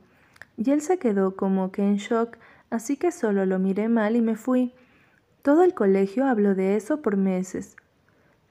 Y 0.58 0.72
él 0.72 0.82
se 0.82 0.98
quedó 0.98 1.36
como 1.36 1.72
que 1.72 1.82
en 1.82 1.96
shock, 1.96 2.36
así 2.68 2.98
que 2.98 3.12
solo 3.12 3.46
lo 3.46 3.58
miré 3.58 3.88
mal 3.88 4.14
y 4.14 4.20
me 4.20 4.36
fui. 4.36 4.74
Todo 5.40 5.62
el 5.62 5.72
colegio 5.72 6.26
habló 6.26 6.54
de 6.54 6.76
eso 6.76 7.00
por 7.00 7.16
meses. 7.16 7.76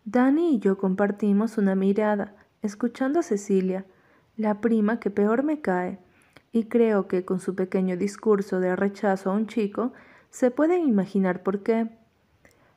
Dani 0.05 0.53
y 0.53 0.59
yo 0.59 0.77
compartimos 0.77 1.57
una 1.57 1.73
mirada, 1.73 2.35
escuchando 2.61 3.19
a 3.19 3.23
Cecilia, 3.23 3.85
la 4.37 4.61
prima 4.61 4.99
que 4.99 5.09
peor 5.09 5.41
me 5.41 5.61
cae, 5.61 5.97
y 6.51 6.65
creo 6.65 7.07
que 7.07 7.25
con 7.25 7.39
su 7.39 7.55
pequeño 7.55 7.97
discurso 7.97 8.59
de 8.59 8.75
rechazo 8.75 9.31
a 9.31 9.33
un 9.33 9.47
chico, 9.47 9.93
se 10.29 10.51
pueden 10.51 10.87
imaginar 10.87 11.41
por 11.41 11.63
qué. 11.63 11.89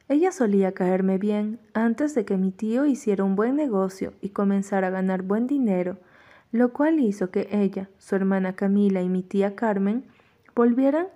Ella 0.09 0.33
solía 0.33 0.73
caerme 0.73 1.19
bien 1.19 1.61
antes 1.75 2.15
de 2.15 2.25
que 2.25 2.39
mi 2.39 2.51
tío 2.51 2.87
hiciera 2.87 3.25
un 3.25 3.37
buen 3.37 3.57
negocio 3.57 4.15
y 4.23 4.31
comenzara 4.31 4.87
a 4.87 4.91
ganar 4.91 5.21
buen 5.21 5.47
dinero, 5.47 5.99
lo 6.51 6.73
cual 6.73 6.99
hizo 6.99 7.31
que 7.31 7.47
ella, 7.53 7.91
su 7.99 8.17
hermana 8.17 8.55
Camila 8.55 9.03
y 9.03 9.11
mi 9.11 9.23
tía 9.23 9.55
Carmen 9.55 10.07
volvieran 10.55 11.09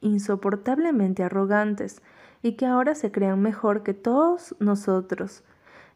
insoportablemente 0.00 1.22
arrogantes 1.22 2.02
y 2.42 2.54
que 2.54 2.66
ahora 2.66 2.96
se 2.96 3.12
crean 3.12 3.40
mejor 3.40 3.84
que 3.84 3.94
todos 3.94 4.56
nosotros, 4.58 5.44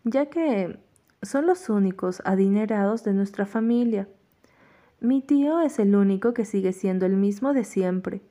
ya 0.05 0.27
que 0.27 0.79
son 1.23 1.47
los 1.47 1.69
únicos 1.69 2.23
adinerados 2.25 3.05
de 3.05 3.15
nuestra 3.15 3.47
familia. 3.47 4.09
Mi 5.01 5.23
tío 5.23 5.61
es 5.61 5.79
el 5.79 5.97
único 5.97 6.35
que 6.35 6.45
sigue 6.45 6.73
siendo 6.73 7.05
el 7.07 7.17
mismo 7.17 7.53
de 7.53 7.65
siempre, 7.65 8.23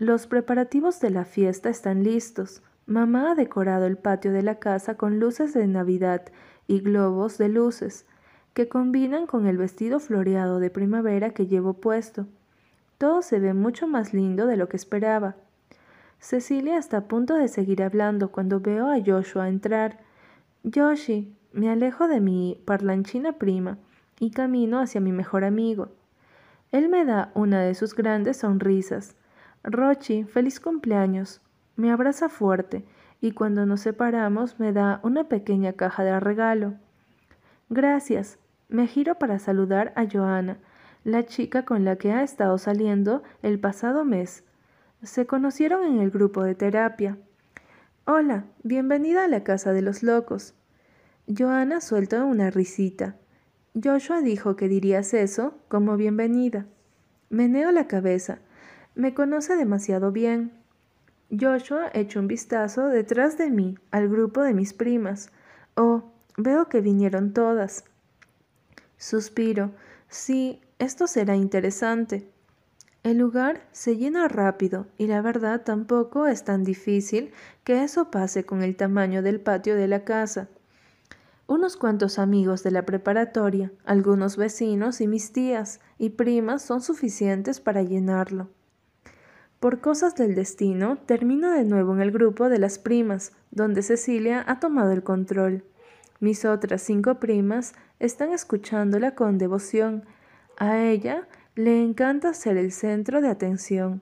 los 0.00 0.26
preparativos 0.26 0.98
de 1.00 1.10
la 1.10 1.26
fiesta 1.26 1.68
están 1.68 2.04
listos. 2.04 2.62
Mamá 2.86 3.32
ha 3.32 3.34
decorado 3.34 3.84
el 3.84 3.98
patio 3.98 4.32
de 4.32 4.42
la 4.42 4.54
casa 4.54 4.94
con 4.94 5.20
luces 5.20 5.52
de 5.52 5.66
Navidad 5.66 6.22
y 6.66 6.80
globos 6.80 7.36
de 7.36 7.50
luces, 7.50 8.06
que 8.54 8.66
combinan 8.66 9.26
con 9.26 9.46
el 9.46 9.58
vestido 9.58 10.00
floreado 10.00 10.58
de 10.58 10.70
primavera 10.70 11.34
que 11.34 11.46
llevo 11.46 11.74
puesto. 11.74 12.26
Todo 12.96 13.20
se 13.20 13.40
ve 13.40 13.52
mucho 13.52 13.86
más 13.86 14.14
lindo 14.14 14.46
de 14.46 14.56
lo 14.56 14.70
que 14.70 14.78
esperaba. 14.78 15.36
Cecilia 16.18 16.78
está 16.78 16.96
a 16.96 17.04
punto 17.04 17.34
de 17.34 17.48
seguir 17.48 17.82
hablando 17.82 18.32
cuando 18.32 18.58
veo 18.58 18.90
a 18.90 18.96
Joshua 19.04 19.50
entrar. 19.50 20.00
Yoshi, 20.62 21.34
me 21.52 21.70
alejo 21.70 22.06
de 22.06 22.20
mi 22.20 22.60
parlanchina 22.66 23.32
prima 23.32 23.78
y 24.18 24.30
camino 24.30 24.78
hacia 24.78 25.00
mi 25.00 25.10
mejor 25.10 25.44
amigo. 25.44 25.88
Él 26.70 26.90
me 26.90 27.06
da 27.06 27.32
una 27.34 27.62
de 27.62 27.74
sus 27.74 27.94
grandes 27.94 28.38
sonrisas. 28.38 29.16
Rochi, 29.64 30.24
feliz 30.24 30.60
cumpleaños. 30.60 31.40
Me 31.76 31.90
abraza 31.90 32.28
fuerte 32.28 32.84
y 33.22 33.32
cuando 33.32 33.64
nos 33.64 33.80
separamos 33.80 34.60
me 34.60 34.72
da 34.72 35.00
una 35.02 35.24
pequeña 35.24 35.72
caja 35.72 36.04
de 36.04 36.20
regalo. 36.20 36.74
Gracias. 37.70 38.38
Me 38.68 38.86
giro 38.86 39.16
para 39.16 39.38
saludar 39.38 39.92
a 39.96 40.04
Joana, 40.10 40.58
la 41.04 41.24
chica 41.24 41.64
con 41.64 41.84
la 41.84 41.96
que 41.96 42.12
ha 42.12 42.22
estado 42.22 42.58
saliendo 42.58 43.22
el 43.42 43.58
pasado 43.58 44.04
mes. 44.04 44.44
Se 45.02 45.26
conocieron 45.26 45.84
en 45.84 46.00
el 46.00 46.10
grupo 46.10 46.44
de 46.44 46.54
terapia. 46.54 47.16
Hola, 48.12 48.44
bienvenida 48.64 49.22
a 49.22 49.28
la 49.28 49.44
casa 49.44 49.72
de 49.72 49.82
los 49.82 50.02
locos. 50.02 50.52
Joana 51.28 51.80
suelta 51.80 52.24
una 52.24 52.50
risita. 52.50 53.14
Joshua 53.80 54.20
dijo 54.20 54.56
que 54.56 54.66
dirías 54.66 55.14
eso 55.14 55.54
como 55.68 55.96
bienvenida. 55.96 56.66
Meneo 57.28 57.70
la 57.70 57.86
cabeza. 57.86 58.40
Me 58.96 59.14
conoce 59.14 59.54
demasiado 59.54 60.10
bien. 60.10 60.50
Joshua 61.30 61.88
echó 61.94 62.18
un 62.18 62.26
vistazo 62.26 62.88
detrás 62.88 63.38
de 63.38 63.48
mí 63.48 63.76
al 63.92 64.08
grupo 64.08 64.42
de 64.42 64.54
mis 64.54 64.72
primas. 64.72 65.30
Oh, 65.76 66.10
veo 66.36 66.68
que 66.68 66.80
vinieron 66.80 67.32
todas. 67.32 67.84
Suspiro. 68.96 69.70
Sí, 70.08 70.60
esto 70.80 71.06
será 71.06 71.36
interesante. 71.36 72.28
El 73.02 73.16
lugar 73.16 73.66
se 73.72 73.96
llena 73.96 74.28
rápido 74.28 74.86
y 74.98 75.06
la 75.06 75.22
verdad 75.22 75.62
tampoco 75.62 76.26
es 76.26 76.44
tan 76.44 76.64
difícil 76.64 77.32
que 77.64 77.82
eso 77.82 78.10
pase 78.10 78.44
con 78.44 78.62
el 78.62 78.76
tamaño 78.76 79.22
del 79.22 79.40
patio 79.40 79.74
de 79.74 79.88
la 79.88 80.04
casa. 80.04 80.48
Unos 81.46 81.78
cuantos 81.78 82.18
amigos 82.18 82.62
de 82.62 82.70
la 82.70 82.84
preparatoria, 82.84 83.72
algunos 83.84 84.36
vecinos 84.36 85.00
y 85.00 85.08
mis 85.08 85.32
tías 85.32 85.80
y 85.98 86.10
primas 86.10 86.62
son 86.62 86.82
suficientes 86.82 87.58
para 87.58 87.82
llenarlo. 87.82 88.50
Por 89.60 89.80
cosas 89.80 90.14
del 90.14 90.34
destino, 90.34 90.98
termino 91.06 91.50
de 91.52 91.64
nuevo 91.64 91.94
en 91.94 92.02
el 92.02 92.12
grupo 92.12 92.50
de 92.50 92.58
las 92.58 92.78
primas, 92.78 93.32
donde 93.50 93.82
Cecilia 93.82 94.44
ha 94.46 94.60
tomado 94.60 94.92
el 94.92 95.02
control. 95.02 95.64
Mis 96.20 96.44
otras 96.44 96.82
cinco 96.82 97.16
primas 97.16 97.72
están 97.98 98.32
escuchándola 98.32 99.14
con 99.14 99.38
devoción. 99.38 100.04
A 100.56 100.82
ella 100.82 101.26
le 101.56 101.82
encanta 101.82 102.32
ser 102.32 102.56
el 102.56 102.72
centro 102.72 103.20
de 103.20 103.28
atención. 103.28 104.00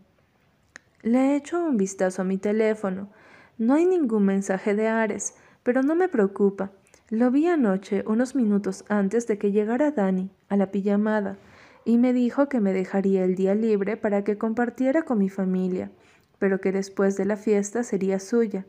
Le 1.02 1.18
he 1.18 1.36
hecho 1.36 1.64
un 1.64 1.76
vistazo 1.76 2.22
a 2.22 2.24
mi 2.24 2.38
teléfono. 2.38 3.08
No 3.56 3.74
hay 3.74 3.86
ningún 3.86 4.24
mensaje 4.24 4.74
de 4.74 4.88
Ares, 4.88 5.34
pero 5.62 5.82
no 5.82 5.94
me 5.94 6.08
preocupa. 6.08 6.72
Lo 7.08 7.30
vi 7.30 7.46
anoche, 7.46 8.04
unos 8.06 8.34
minutos 8.34 8.84
antes 8.88 9.26
de 9.26 9.38
que 9.38 9.50
llegara 9.50 9.92
Dani, 9.92 10.30
a 10.48 10.56
la 10.56 10.70
pijamada 10.70 11.38
y 11.88 11.96
me 11.96 12.12
dijo 12.12 12.50
que 12.50 12.60
me 12.60 12.74
dejaría 12.74 13.24
el 13.24 13.34
día 13.34 13.54
libre 13.54 13.96
para 13.96 14.22
que 14.22 14.36
compartiera 14.36 15.04
con 15.04 15.16
mi 15.16 15.30
familia, 15.30 15.90
pero 16.38 16.60
que 16.60 16.70
después 16.70 17.16
de 17.16 17.24
la 17.24 17.38
fiesta 17.38 17.82
sería 17.82 18.20
suya. 18.20 18.66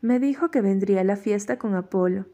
Me 0.00 0.18
dijo 0.18 0.50
que 0.50 0.60
vendría 0.60 1.02
a 1.02 1.04
la 1.04 1.14
fiesta 1.14 1.58
con 1.58 1.76
Apolo. 1.76 2.26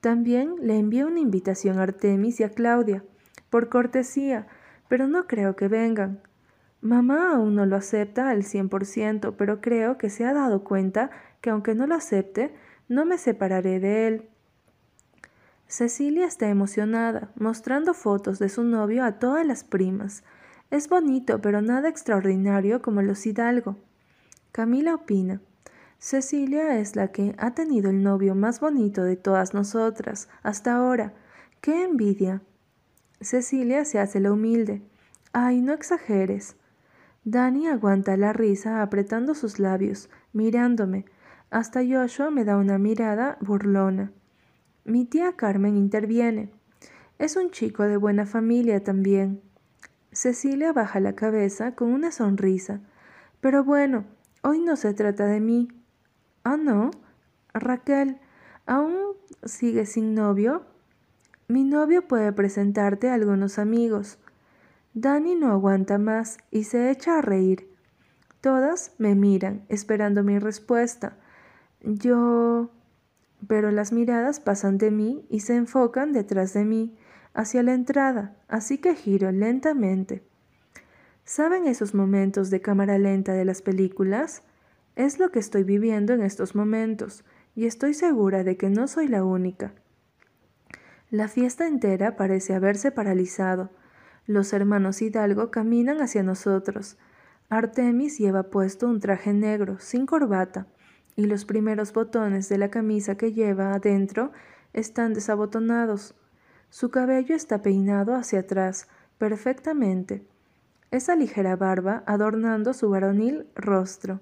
También 0.00 0.54
le 0.60 0.78
envié 0.78 1.04
una 1.04 1.18
invitación 1.18 1.80
a 1.80 1.82
Artemis 1.82 2.38
y 2.38 2.44
a 2.44 2.50
Claudia, 2.50 3.02
por 3.50 3.68
cortesía, 3.68 4.46
pero 4.88 5.06
no 5.06 5.26
creo 5.26 5.56
que 5.56 5.68
vengan. 5.68 6.20
Mamá 6.80 7.32
aún 7.32 7.54
no 7.54 7.66
lo 7.66 7.76
acepta 7.76 8.30
al 8.30 8.44
cien 8.44 8.68
por 8.68 8.84
ciento, 8.84 9.36
pero 9.36 9.60
creo 9.60 9.98
que 9.98 10.10
se 10.10 10.24
ha 10.24 10.32
dado 10.32 10.62
cuenta 10.62 11.10
que 11.40 11.50
aunque 11.50 11.74
no 11.74 11.86
lo 11.86 11.94
acepte, 11.94 12.54
no 12.88 13.04
me 13.04 13.18
separaré 13.18 13.80
de 13.80 14.06
él. 14.06 14.28
Cecilia 15.66 16.26
está 16.26 16.48
emocionada, 16.48 17.32
mostrando 17.34 17.92
fotos 17.92 18.38
de 18.38 18.48
su 18.48 18.62
novio 18.62 19.04
a 19.04 19.18
todas 19.18 19.44
las 19.44 19.64
primas. 19.64 20.22
Es 20.70 20.88
bonito, 20.88 21.40
pero 21.40 21.60
nada 21.60 21.88
extraordinario 21.88 22.82
como 22.82 23.02
los 23.02 23.26
Hidalgo. 23.26 23.76
Camila 24.52 24.94
opina. 24.94 25.40
Cecilia 25.98 26.78
es 26.78 26.94
la 26.94 27.08
que 27.08 27.34
ha 27.38 27.54
tenido 27.54 27.90
el 27.90 28.02
novio 28.02 28.34
más 28.34 28.60
bonito 28.60 29.02
de 29.02 29.16
todas 29.16 29.54
nosotras, 29.54 30.28
hasta 30.42 30.76
ahora. 30.76 31.14
¡Qué 31.60 31.82
envidia! 31.82 32.42
Cecilia 33.20 33.84
se 33.84 33.98
hace 33.98 34.20
la 34.20 34.32
humilde. 34.32 34.82
Ay, 35.32 35.60
no 35.60 35.72
exageres. 35.72 36.56
Dani 37.24 37.66
aguanta 37.66 38.16
la 38.16 38.32
risa 38.32 38.82
apretando 38.82 39.34
sus 39.34 39.58
labios, 39.58 40.10
mirándome. 40.32 41.06
Hasta 41.50 41.80
Joshua 41.84 42.30
me 42.30 42.44
da 42.44 42.56
una 42.56 42.78
mirada 42.78 43.38
burlona. 43.40 44.12
Mi 44.84 45.04
tía 45.04 45.32
Carmen 45.32 45.76
interviene. 45.76 46.52
Es 47.18 47.36
un 47.36 47.50
chico 47.50 47.82
de 47.84 47.96
buena 47.96 48.26
familia 48.26 48.84
también. 48.84 49.40
Cecilia 50.12 50.72
baja 50.72 51.00
la 51.00 51.14
cabeza 51.14 51.74
con 51.74 51.92
una 51.92 52.12
sonrisa. 52.12 52.80
Pero 53.40 53.64
bueno, 53.64 54.04
hoy 54.42 54.60
no 54.60 54.76
se 54.76 54.94
trata 54.94 55.26
de 55.26 55.40
mí. 55.40 55.68
Ah, 56.44 56.56
no. 56.56 56.90
Raquel, 57.54 58.18
¿aún 58.66 58.94
sigues 59.44 59.92
sin 59.92 60.14
novio? 60.14 60.64
Mi 61.48 61.64
novio 61.64 62.06
puede 62.06 62.32
presentarte 62.32 63.08
a 63.08 63.14
algunos 63.14 63.58
amigos. 63.58 64.18
Dani 64.94 65.34
no 65.34 65.52
aguanta 65.52 65.98
más 65.98 66.38
y 66.50 66.64
se 66.64 66.90
echa 66.90 67.18
a 67.18 67.22
reír. 67.22 67.68
Todas 68.40 68.94
me 68.98 69.14
miran, 69.14 69.64
esperando 69.68 70.22
mi 70.22 70.38
respuesta. 70.38 71.16
Yo 71.82 72.70
pero 73.46 73.70
las 73.70 73.92
miradas 73.92 74.40
pasan 74.40 74.78
de 74.78 74.90
mí 74.90 75.26
y 75.28 75.40
se 75.40 75.56
enfocan 75.56 76.12
detrás 76.12 76.52
de 76.52 76.64
mí, 76.64 76.96
hacia 77.34 77.62
la 77.62 77.74
entrada, 77.74 78.36
así 78.48 78.78
que 78.78 78.94
giro 78.94 79.30
lentamente. 79.30 80.22
¿Saben 81.24 81.66
esos 81.66 81.94
momentos 81.94 82.50
de 82.50 82.60
cámara 82.60 82.98
lenta 82.98 83.34
de 83.34 83.44
las 83.44 83.62
películas? 83.62 84.42
Es 84.94 85.18
lo 85.18 85.30
que 85.30 85.38
estoy 85.38 85.64
viviendo 85.64 86.14
en 86.14 86.22
estos 86.22 86.54
momentos, 86.54 87.24
y 87.54 87.66
estoy 87.66 87.94
segura 87.94 88.42
de 88.44 88.56
que 88.56 88.70
no 88.70 88.88
soy 88.88 89.08
la 89.08 89.24
única. 89.24 89.74
La 91.16 91.28
fiesta 91.28 91.66
entera 91.66 92.14
parece 92.14 92.54
haberse 92.54 92.92
paralizado. 92.92 93.70
Los 94.26 94.52
hermanos 94.52 95.00
Hidalgo 95.00 95.50
caminan 95.50 96.02
hacia 96.02 96.22
nosotros. 96.22 96.98
Artemis 97.48 98.18
lleva 98.18 98.50
puesto 98.50 98.86
un 98.86 99.00
traje 99.00 99.32
negro, 99.32 99.78
sin 99.78 100.04
corbata, 100.04 100.66
y 101.16 101.24
los 101.24 101.46
primeros 101.46 101.94
botones 101.94 102.50
de 102.50 102.58
la 102.58 102.68
camisa 102.68 103.16
que 103.16 103.32
lleva 103.32 103.72
adentro 103.72 104.30
están 104.74 105.14
desabotonados. 105.14 106.14
Su 106.68 106.90
cabello 106.90 107.34
está 107.34 107.62
peinado 107.62 108.14
hacia 108.14 108.40
atrás, 108.40 108.86
perfectamente. 109.16 110.22
Esa 110.90 111.16
ligera 111.16 111.56
barba 111.56 112.02
adornando 112.04 112.74
su 112.74 112.90
varonil 112.90 113.46
rostro. 113.54 114.20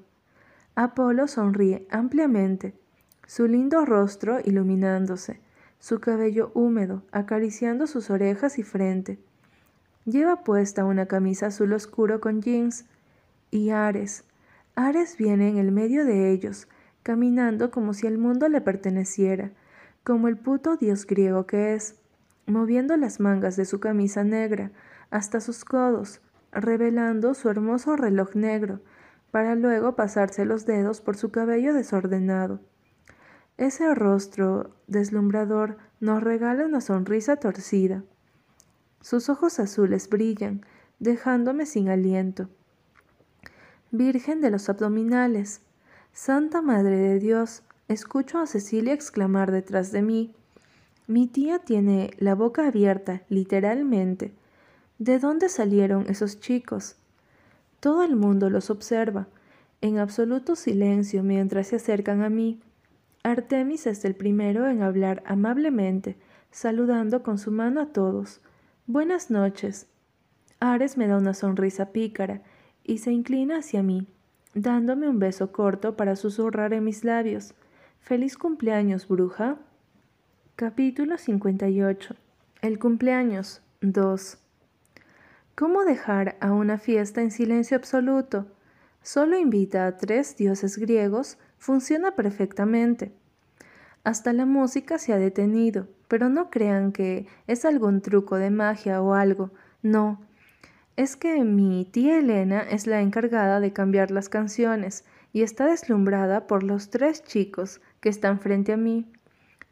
Apolo 0.76 1.26
sonríe 1.26 1.88
ampliamente, 1.90 2.72
su 3.26 3.48
lindo 3.48 3.84
rostro 3.84 4.38
iluminándose, 4.44 5.40
su 5.78 6.00
cabello 6.00 6.50
húmedo 6.54 7.02
acariciando 7.12 7.87
sus 7.87 8.11
orejas 8.11 8.59
y 8.59 8.62
frente. 8.62 9.19
Lleva 10.04 10.45
puesta 10.45 10.85
una 10.85 11.07
camisa 11.07 11.47
azul 11.47 11.73
oscuro 11.73 12.21
con 12.21 12.43
jeans. 12.43 12.85
Y 13.50 13.71
Ares. 13.71 14.25
Ares 14.75 15.16
viene 15.16 15.49
en 15.49 15.59
el 15.59 15.71
medio 15.73 16.04
de 16.04 16.31
ellos, 16.31 16.69
caminando 17.02 17.71
como 17.71 17.95
si 17.95 18.07
el 18.07 18.19
mundo 18.19 18.49
le 18.49 18.61
perteneciera, 18.61 19.52
como 20.02 20.28
el 20.28 20.37
puto 20.37 20.76
dios 20.76 21.07
griego 21.07 21.47
que 21.47 21.75
es, 21.75 21.97
moviendo 22.47 22.97
las 22.97 23.21
mangas 23.21 23.57
de 23.57 23.64
su 23.64 23.81
camisa 23.81 24.25
negra 24.25 24.73
hasta 25.11 25.40
sus 25.40 25.64
codos, 25.64 26.21
revelando 26.52 27.35
su 27.35 27.49
hermoso 27.49 27.97
reloj 27.97 28.35
negro, 28.35 28.81
para 29.31 29.54
luego 29.54 29.97
pasarse 29.97 30.45
los 30.45 30.66
dedos 30.66 31.00
por 31.00 31.16
su 31.16 31.31
cabello 31.31 31.73
desordenado. 31.73 32.61
Ese 33.56 33.94
rostro 33.94 34.75
deslumbrador 34.88 35.78
nos 36.00 36.23
regala 36.23 36.66
una 36.66 36.80
sonrisa 36.80 37.37
torcida. 37.37 38.02
Sus 39.00 39.28
ojos 39.28 39.61
azules 39.61 40.08
brillan, 40.08 40.62
dejándome 40.99 41.64
sin 41.64 41.88
aliento. 41.88 42.49
Virgen 43.92 44.40
de 44.40 44.50
los 44.50 44.68
abdominales, 44.68 45.61
Santa 46.12 46.62
Madre 46.62 46.96
de 46.96 47.20
Dios, 47.20 47.62
escucho 47.87 48.38
a 48.38 48.46
Cecilia 48.46 48.92
exclamar 48.92 49.52
detrás 49.52 49.92
de 49.92 50.02
mí. 50.02 50.34
Mi 51.06 51.28
tía 51.28 51.61
tiene 51.61 52.11
la 52.18 52.34
boca 52.34 52.66
abierta, 52.66 53.23
literalmente. 53.28 54.34
¿De 54.99 55.20
dónde 55.20 55.49
salieron 55.49 56.06
esos 56.08 56.40
chicos? 56.40 56.96
Todo 57.78 58.02
el 58.02 58.16
mundo 58.16 58.50
los 58.50 58.70
observa, 58.70 59.28
en 59.80 59.99
absoluto 59.99 60.56
silencio 60.56 61.23
mientras 61.23 61.68
se 61.68 61.76
acercan 61.76 62.23
a 62.23 62.30
mí. 62.30 62.61
Artemis 63.26 63.87
es 63.87 64.04
el 64.04 64.14
primero 64.14 64.69
en 64.69 64.83
hablar 64.83 65.23
amablemente, 65.25 66.19
saludando 66.50 67.23
con 67.23 67.38
su 67.38 67.50
mano 67.50 67.81
a 67.81 67.87
todos. 67.87 68.43
Buenas 68.87 69.31
noches. 69.31 69.87
Ares 70.61 70.99
me 70.99 71.09
da 71.09 71.16
una 71.16 71.33
sonrisa 71.33 71.90
pícara 71.90 72.43
y 72.85 72.99
se 72.99 73.12
inclina 73.12 73.61
hacia 73.61 73.83
mí, 73.83 74.07
dándome 74.54 75.09
un 75.09 75.19
beso 75.21 75.52
corto 75.52 75.97
para 75.97 76.16
susurrar 76.16 76.75
en 76.75 76.85
mis 76.85 77.02
labios. 77.02 77.54
Feliz 77.99 78.37
cumpleaños, 78.37 79.09
bruja. 79.09 79.57
Capítulo 80.54 81.16
58. 81.16 82.16
El 82.61 82.78
cumpleaños 82.78 83.62
2. 83.81 84.37
¿Cómo 85.54 85.85
dejar 85.85 86.37
a 86.40 86.52
una 86.52 86.76
fiesta 86.76 87.23
en 87.23 87.31
silencio 87.31 87.78
absoluto? 87.78 88.49
Solo 89.00 89.38
invita 89.38 89.87
a 89.87 89.97
tres 89.97 90.37
dioses 90.37 90.76
griegos, 90.76 91.38
funciona 91.64 92.14
perfectamente. 92.14 93.11
Hasta 94.04 94.35
la 94.35 94.44
música 94.44 94.99
se 94.99 95.14
ha 95.14 95.18
detenido, 95.18 95.88
pero 96.09 96.28
no 96.28 96.50
crean 96.50 96.92
que 96.92 97.26
es 97.47 97.64
algún 97.64 98.02
truco 98.02 98.37
de 98.37 98.50
magia 98.50 99.00
o 99.00 99.14
algo, 99.14 99.50
no. 99.80 100.21
Es 100.97 101.16
que 101.16 101.42
mi 101.42 101.87
tía 101.87 102.18
Elena 102.18 102.61
es 102.61 102.87
la 102.87 103.00
encargada 103.00 103.61
de 103.61 103.73
cambiar 103.73 104.11
las 104.11 104.28
canciones 104.28 105.06
y 105.33 105.40
está 105.40 105.64
deslumbrada 105.64 106.47
por 106.47 106.64
los 106.64 106.90
tres 106.90 107.23
chicos 107.25 107.80
que 108.00 108.11
están 108.11 108.40
frente 108.40 108.75
a 108.75 108.76
mí. 108.76 109.11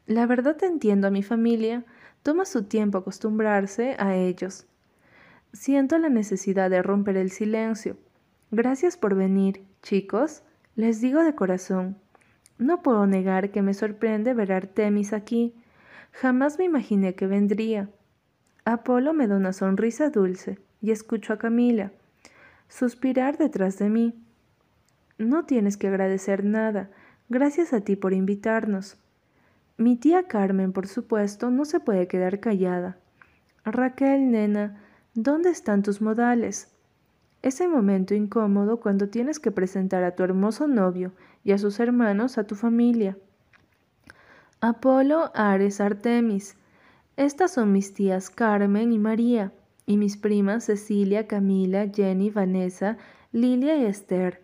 La 0.06 0.24
verdad 0.24 0.56
entiendo 0.64 1.08
a 1.08 1.10
mi 1.10 1.22
familia, 1.22 1.84
toma 2.22 2.46
su 2.46 2.64
tiempo 2.64 2.96
acostumbrarse 2.96 3.96
a 3.98 4.16
ellos. 4.16 4.66
Siento 5.52 5.98
la 5.98 6.08
necesidad 6.08 6.70
de 6.70 6.80
romper 6.80 7.18
el 7.18 7.30
silencio. 7.30 7.98
Gracias 8.50 8.96
por 8.96 9.14
venir, 9.14 9.66
chicos, 9.82 10.42
les 10.76 11.00
digo 11.00 11.22
de 11.22 11.34
corazón. 11.34 11.96
No 12.58 12.82
puedo 12.82 13.06
negar 13.06 13.50
que 13.50 13.62
me 13.62 13.74
sorprende 13.74 14.34
ver 14.34 14.52
a 14.52 14.56
Artemis 14.56 15.12
aquí. 15.12 15.54
Jamás 16.12 16.58
me 16.58 16.64
imaginé 16.64 17.14
que 17.14 17.26
vendría. 17.26 17.88
Apolo 18.64 19.12
me 19.12 19.26
da 19.26 19.36
una 19.36 19.52
sonrisa 19.52 20.10
dulce 20.10 20.58
y 20.80 20.90
escucho 20.90 21.32
a 21.32 21.38
Camila 21.38 21.92
suspirar 22.72 23.36
detrás 23.36 23.78
de 23.78 23.90
mí. 23.90 24.14
No 25.18 25.44
tienes 25.44 25.76
que 25.76 25.88
agradecer 25.88 26.42
nada. 26.42 26.88
Gracias 27.28 27.74
a 27.74 27.82
ti 27.82 27.96
por 27.96 28.14
invitarnos. 28.14 28.96
Mi 29.76 29.96
tía 29.96 30.26
Carmen, 30.26 30.72
por 30.72 30.86
supuesto, 30.86 31.50
no 31.50 31.66
se 31.66 31.80
puede 31.80 32.08
quedar 32.08 32.40
callada. 32.40 32.96
Raquel, 33.64 34.30
nena, 34.30 34.80
¿dónde 35.14 35.50
están 35.50 35.82
tus 35.82 36.00
modales? 36.00 36.71
Ese 37.42 37.66
momento 37.66 38.14
incómodo 38.14 38.78
cuando 38.78 39.08
tienes 39.08 39.40
que 39.40 39.50
presentar 39.50 40.04
a 40.04 40.14
tu 40.14 40.22
hermoso 40.22 40.68
novio 40.68 41.12
y 41.42 41.52
a 41.52 41.58
sus 41.58 41.80
hermanos 41.80 42.38
a 42.38 42.44
tu 42.44 42.54
familia. 42.54 43.18
Apolo, 44.60 45.32
Ares, 45.34 45.80
Artemis. 45.80 46.56
Estas 47.16 47.52
son 47.52 47.72
mis 47.72 47.94
tías 47.94 48.30
Carmen 48.30 48.92
y 48.92 48.98
María, 48.98 49.52
y 49.86 49.96
mis 49.96 50.16
primas 50.16 50.64
Cecilia, 50.66 51.26
Camila, 51.26 51.88
Jenny, 51.92 52.30
Vanessa, 52.30 52.96
Lilia 53.32 53.76
y 53.76 53.86
Esther. 53.86 54.40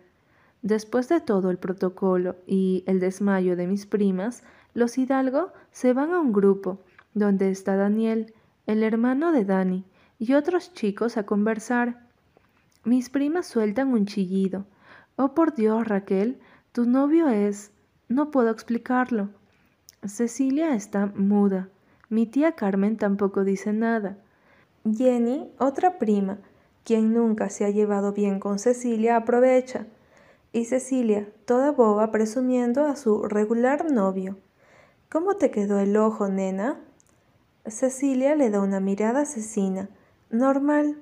Después 0.61 1.07
de 1.07 1.21
todo 1.21 1.51
el 1.51 1.57
protocolo 1.57 2.35
y 2.45 2.83
el 2.85 2.99
desmayo 2.99 3.55
de 3.55 3.65
mis 3.65 3.85
primas, 3.85 4.43
los 4.73 4.97
Hidalgo 4.97 5.53
se 5.71 5.93
van 5.93 6.11
a 6.11 6.19
un 6.19 6.33
grupo, 6.33 6.79
donde 7.13 7.49
está 7.49 7.77
Daniel, 7.77 8.33
el 8.67 8.83
hermano 8.83 9.31
de 9.31 9.45
Dani, 9.45 9.85
y 10.19 10.33
otros 10.33 10.73
chicos 10.73 11.15
a 11.15 11.25
conversar. 11.25 12.08
Mis 12.83 13.09
primas 13.09 13.45
sueltan 13.45 13.89
un 13.89 14.05
chillido. 14.05 14.65
Oh 15.15 15.33
por 15.33 15.53
Dios, 15.53 15.87
Raquel, 15.87 16.39
tu 16.71 16.85
novio 16.85 17.29
es... 17.29 17.71
No 18.07 18.31
puedo 18.31 18.49
explicarlo. 18.49 19.29
Cecilia 20.05 20.75
está 20.75 21.07
muda. 21.07 21.69
Mi 22.09 22.25
tía 22.25 22.53
Carmen 22.53 22.97
tampoco 22.97 23.43
dice 23.43 23.73
nada. 23.73 24.17
Jenny, 24.89 25.51
otra 25.59 25.99
prima, 25.99 26.39
quien 26.83 27.13
nunca 27.13 27.49
se 27.49 27.65
ha 27.65 27.69
llevado 27.69 28.13
bien 28.13 28.39
con 28.39 28.57
Cecilia, 28.59 29.17
aprovecha. 29.17 29.85
Y 30.53 30.65
Cecilia, 30.65 31.29
toda 31.45 31.71
boba, 31.71 32.11
presumiendo 32.11 32.85
a 32.85 32.95
su 32.95 33.23
regular 33.23 33.91
novio. 33.91 34.37
¿Cómo 35.09 35.35
te 35.35 35.51
quedó 35.51 35.79
el 35.79 35.97
ojo, 35.97 36.29
nena? 36.29 36.79
Cecilia 37.67 38.35
le 38.35 38.49
da 38.49 38.61
una 38.61 38.79
mirada 38.79 39.21
asesina. 39.21 39.89
Normal. 40.31 40.97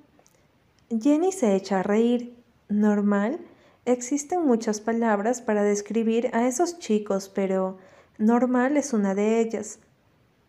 Jenny 0.89 1.33
se 1.33 1.55
echa 1.55 1.81
a 1.81 1.83
reír. 1.83 2.33
¿Normal? 2.69 3.39
Existen 3.85 4.45
muchas 4.45 4.79
palabras 4.79 5.41
para 5.41 5.63
describir 5.63 6.29
a 6.33 6.47
esos 6.47 6.79
chicos, 6.79 7.29
pero 7.29 7.77
normal 8.17 8.77
es 8.77 8.93
una 8.93 9.13
de 9.13 9.41
ellas. 9.41 9.79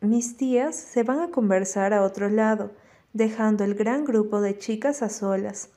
Mis 0.01 0.37
tías 0.37 0.77
se 0.77 1.03
van 1.03 1.21
a 1.21 1.31
conversar 1.31 1.93
a 1.93 2.03
otro 2.03 2.29
lado, 2.29 2.71
dejando 3.13 3.65
el 3.65 3.75
gran 3.75 4.05
grupo 4.05 4.41
de 4.41 4.59
chicas 4.59 5.03
a 5.03 5.09
solas. 5.09 5.71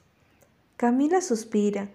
Camila 0.77 1.21
suspira. 1.21 1.89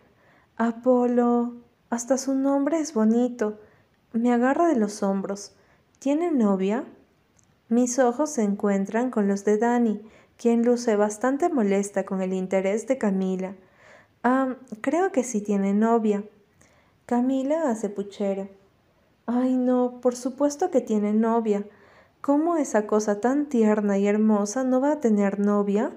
Apolo. 0.56 1.54
Hasta 1.88 2.18
su 2.18 2.34
nombre 2.34 2.80
es 2.80 2.94
bonito. 2.94 3.60
Me 4.12 4.32
agarra 4.32 4.66
de 4.66 4.76
los 4.76 5.04
hombros. 5.04 5.54
¿Tiene 6.00 6.32
novia? 6.32 6.84
Mis 7.68 7.98
ojos 8.00 8.30
se 8.30 8.42
encuentran 8.42 9.10
con 9.10 9.28
los 9.28 9.44
de 9.44 9.58
Dani, 9.58 10.02
quien 10.36 10.64
luce 10.64 10.96
bastante 10.96 11.48
molesta 11.48 12.04
con 12.04 12.22
el 12.22 12.32
interés 12.32 12.86
de 12.86 12.98
Camila. 12.98 13.54
Ah, 14.22 14.56
creo 14.80 15.12
que 15.12 15.24
sí 15.24 15.40
tiene 15.40 15.72
novia. 15.72 16.24
Camila 17.06 17.70
hace 17.70 17.88
puchero. 17.88 18.48
Ay, 19.26 19.56
no, 19.56 20.00
por 20.00 20.14
supuesto 20.14 20.70
que 20.70 20.80
tiene 20.80 21.12
novia. 21.12 21.64
¿Cómo 22.20 22.56
esa 22.56 22.86
cosa 22.86 23.20
tan 23.20 23.46
tierna 23.46 23.98
y 23.98 24.06
hermosa 24.06 24.64
no 24.64 24.80
va 24.80 24.92
a 24.92 25.00
tener 25.00 25.38
novia? 25.38 25.92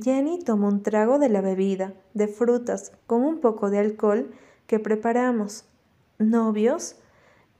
Jenny 0.00 0.38
toma 0.38 0.68
un 0.68 0.82
trago 0.82 1.18
de 1.18 1.28
la 1.28 1.40
bebida, 1.40 1.92
de 2.14 2.28
frutas, 2.28 2.92
con 3.06 3.22
un 3.22 3.40
poco 3.40 3.68
de 3.68 3.78
alcohol 3.78 4.32
que 4.66 4.78
preparamos. 4.78 5.64
¿Novios? 6.18 6.96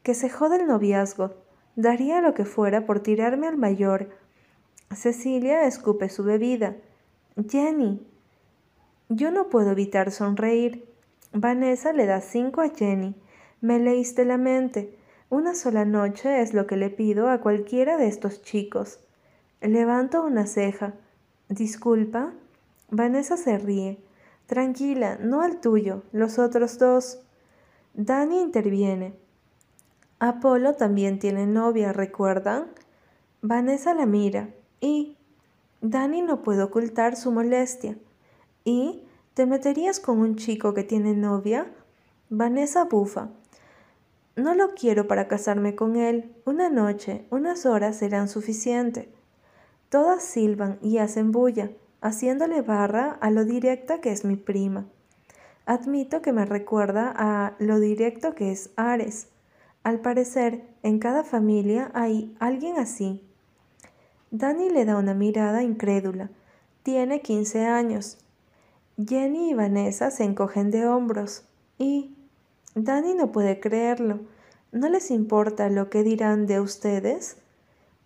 Que 0.03 0.15
se 0.15 0.31
jode 0.31 0.57
el 0.57 0.67
noviazgo. 0.67 1.35
Daría 1.77 2.21
lo 2.21 2.35
que 2.35 2.45
fuera 2.45 2.87
por 2.87 3.01
tirarme 3.01 3.49
al 3.49 3.59
mayor 3.59 4.11
Cecilia 4.95 5.67
escupe 5.67 6.09
su 6.09 6.23
bebida. 6.23 6.77
Jenny. 7.49 8.07
Yo 9.09 9.31
no 9.31 9.49
puedo 9.49 9.71
evitar 9.71 10.11
sonreír. 10.11 10.87
Vanessa 11.33 11.93
le 11.93 12.07
da 12.07 12.21
cinco 12.21 12.61
a 12.61 12.69
Jenny. 12.69 13.15
Me 13.61 13.79
leíste 13.79 14.25
la 14.25 14.37
mente. 14.37 14.99
Una 15.31 15.55
sola 15.55 15.85
noche 15.85 16.43
es 16.43 16.53
lo 16.53 16.67
que 16.67 16.77
le 16.77 16.91
pido 16.91 17.31
a 17.31 17.41
cualquiera 17.41 17.97
de 17.97 18.09
estos 18.09 18.43
chicos. 18.43 19.01
Levanto 19.63 20.23
una 20.23 20.47
ceja. 20.47 20.95
Disculpa. 21.49 22.33
Vanessa 22.91 23.37
se 23.37 23.57
ríe. 23.57 23.99
Tranquila, 24.47 25.17
no 25.21 25.41
al 25.41 25.61
tuyo, 25.61 26.03
los 26.13 26.39
otros 26.39 26.79
dos. 26.79 27.21
Dani 27.95 28.41
interviene. 28.41 29.15
Apolo 30.19 30.75
también 30.75 31.19
tiene 31.19 31.47
novia, 31.47 31.93
¿recuerdan? 31.93 32.67
Vanessa 33.41 33.95
la 33.95 34.05
mira 34.05 34.51
y 34.83 35.17
Dani 35.81 36.21
no 36.21 36.43
puede 36.43 36.63
ocultar 36.63 37.17
su 37.17 37.33
molestia. 37.33 37.97
¿Y 38.65 39.05
te 39.33 39.47
meterías 39.47 40.01
con 40.01 40.19
un 40.19 40.37
chico 40.37 40.75
que 40.75 40.83
tiene 40.83 41.15
novia? 41.15 41.73
Vanessa 42.29 42.85
bufa. 42.85 43.31
No 44.37 44.55
lo 44.55 44.75
quiero 44.75 45.07
para 45.07 45.29
casarme 45.29 45.75
con 45.75 45.97
él. 45.97 46.35
Una 46.45 46.69
noche, 46.69 47.25
unas 47.31 47.65
horas 47.65 47.97
serán 47.97 48.29
suficiente. 48.29 49.09
Todas 49.89 50.23
silban 50.23 50.79
y 50.83 50.99
hacen 50.99 51.33
bulla, 51.33 51.71
haciéndole 52.01 52.61
barra 52.61 53.13
a 53.21 53.31
lo 53.31 53.45
directa 53.45 54.01
que 54.01 54.11
es 54.11 54.25
mi 54.25 54.37
prima. 54.37 54.87
Admito 55.65 56.23
que 56.23 56.33
me 56.33 56.45
recuerda 56.45 57.13
a 57.15 57.55
lo 57.61 57.79
directo 57.79 58.35
que 58.35 58.51
es 58.51 58.71
Ares. 58.77 59.29
Al 59.85 60.01
parecer, 60.01 60.65
en 60.83 60.99
cada 60.99 61.23
familia 61.23 61.91
hay 61.95 62.35
alguien 62.41 62.79
así. 62.79 63.23
Dani 64.35 64.71
le 64.71 64.87
da 64.87 64.97
una 64.97 65.13
mirada 65.13 65.63
incrédula. 65.63 66.31
Tiene 66.83 67.21
15 67.21 67.67
años. 67.67 68.17
Jenny 68.97 69.51
y 69.51 69.55
Vanessa 69.55 70.11
se 70.11 70.25
encogen 70.25 70.71
de 70.71 70.87
hombros. 70.87 71.45
Y 71.77 72.17
Dani 72.75 73.13
no 73.13 73.31
puede 73.31 73.61
creerlo. 73.61 74.21
¿No 74.73 74.89
les 74.89 75.11
importa 75.11 75.69
lo 75.69 75.91
que 75.91 76.03
dirán 76.03 76.47
de 76.47 76.61
ustedes? 76.61 77.37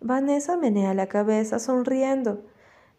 Vanessa 0.01 0.57
menea 0.57 0.93
la 0.93 1.07
cabeza 1.07 1.59
sonriendo. 1.59 2.43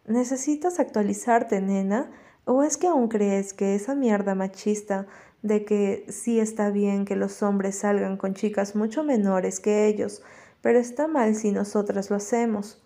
¿Necesitas 0.07 0.79
actualizarte, 0.79 1.61
nena? 1.61 2.09
¿O 2.45 2.63
es 2.63 2.77
que 2.77 2.87
aún 2.87 3.09
crees 3.09 3.53
que 3.53 3.75
esa 3.75 3.93
mierda 3.93 4.33
machista 4.33 5.05
de 5.43 5.65
que 5.65 6.07
sí 6.09 6.39
está 6.39 6.71
bien 6.71 7.05
que 7.05 7.15
los 7.15 7.43
hombres 7.43 7.77
salgan 7.77 8.17
con 8.17 8.33
chicas 8.33 8.75
mucho 8.75 9.03
menores 9.03 9.59
que 9.59 9.85
ellos, 9.85 10.23
pero 10.61 10.79
está 10.79 11.07
mal 11.07 11.35
si 11.35 11.51
nosotras 11.51 12.09
lo 12.09 12.15
hacemos? 12.15 12.81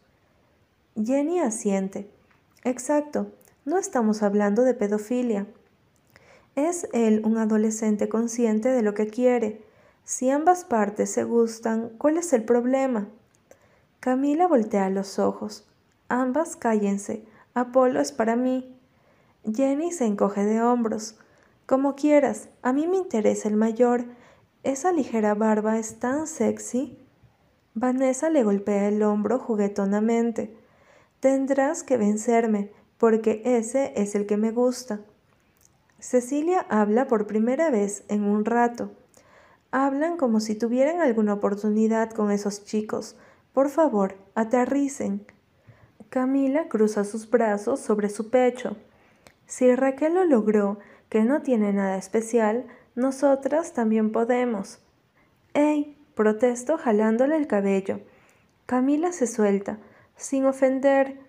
Jenny 0.95 1.39
asiente. 1.39 2.07
Exacto, 2.63 3.31
no 3.65 3.79
estamos 3.79 4.21
hablando 4.21 4.61
de 4.61 4.75
pedofilia. 4.75 5.47
Es 6.55 6.87
él 6.93 7.23
un 7.25 7.37
adolescente 7.37 8.09
consciente 8.09 8.69
de 8.69 8.83
lo 8.83 8.93
que 8.93 9.07
quiere. 9.07 9.65
Si 10.03 10.29
ambas 10.29 10.65
partes 10.65 11.09
se 11.09 11.23
gustan, 11.23 11.89
¿cuál 11.97 12.17
es 12.17 12.31
el 12.31 12.43
problema? 12.43 13.07
Camila 13.99 14.47
voltea 14.47 14.91
los 14.91 15.17
ojos. 15.17 15.67
Ambas 16.09 16.55
cállense. 16.55 17.25
Apolo 17.55 17.99
es 17.99 18.11
para 18.11 18.35
mí. 18.35 18.77
Jenny 19.51 19.91
se 19.91 20.05
encoge 20.05 20.45
de 20.45 20.61
hombros. 20.61 21.17
Como 21.65 21.95
quieras, 21.95 22.49
a 22.61 22.71
mí 22.71 22.87
me 22.87 22.97
interesa 22.97 23.47
el 23.49 23.55
mayor. 23.55 24.05
Esa 24.61 24.91
ligera 24.91 25.33
barba 25.33 25.79
es 25.79 25.97
tan 25.97 26.27
sexy. 26.27 26.99
Vanessa 27.73 28.29
le 28.29 28.43
golpea 28.43 28.89
el 28.89 29.01
hombro 29.01 29.39
juguetonamente. 29.39 30.55
Tendrás 31.23 31.83
que 31.83 31.95
vencerme, 31.95 32.69
porque 32.97 33.41
ese 33.45 33.93
es 33.95 34.13
el 34.13 34.25
que 34.25 34.35
me 34.35 34.51
gusta. 34.51 34.99
Cecilia 35.97 36.65
habla 36.67 37.07
por 37.07 37.27
primera 37.27 37.69
vez 37.69 38.03
en 38.09 38.25
un 38.25 38.43
rato. 38.43 38.91
Hablan 39.71 40.17
como 40.17 40.41
si 40.41 40.53
tuvieran 40.53 40.99
alguna 40.99 41.35
oportunidad 41.35 42.11
con 42.11 42.29
esos 42.29 42.65
chicos. 42.65 43.15
Por 43.53 43.69
favor, 43.69 44.17
aterricen. 44.35 45.25
Camila 46.09 46.67
cruza 46.67 47.05
sus 47.05 47.29
brazos 47.29 47.79
sobre 47.79 48.09
su 48.09 48.29
pecho. 48.29 48.75
Si 49.45 49.73
Raquel 49.73 50.15
lo 50.15 50.25
logró, 50.25 50.79
que 51.07 51.23
no 51.23 51.41
tiene 51.41 51.71
nada 51.71 51.95
especial, 51.95 52.65
nosotras 52.95 53.71
también 53.71 54.11
podemos. 54.11 54.79
¡Ey! 55.53 55.97
protesto 56.15 56.77
jalándole 56.77 57.37
el 57.37 57.47
cabello. 57.47 58.01
Camila 58.65 59.13
se 59.13 59.25
suelta, 59.25 59.79
sin 60.15 60.45
ofender. 60.45 61.19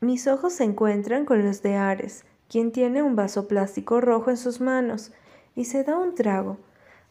Mis 0.00 0.26
ojos 0.26 0.54
se 0.54 0.64
encuentran 0.64 1.24
con 1.24 1.44
los 1.44 1.62
de 1.62 1.76
Ares 1.76 2.24
quien 2.48 2.72
tiene 2.72 3.02
un 3.02 3.16
vaso 3.16 3.48
plástico 3.48 4.00
rojo 4.00 4.30
en 4.30 4.36
sus 4.36 4.60
manos 4.60 5.12
y 5.54 5.64
se 5.64 5.84
da 5.84 5.96
un 5.96 6.14
trago, 6.14 6.58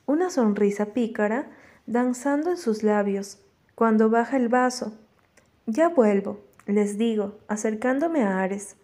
una 0.06 0.30
sonrisa 0.30 0.88
pícara 0.88 1.48
danzando 1.88 2.52
en 2.52 2.58
sus 2.58 2.84
labios, 2.84 3.40
cuando 3.76 4.10
baja 4.10 4.38
el 4.38 4.50
vaso. 4.50 4.94
Ya 5.66 5.90
vuelvo, 5.90 6.40
les 6.66 6.98
digo, 6.98 7.38
acercándome 7.48 8.24
a 8.24 8.42
Ares. 8.42 8.78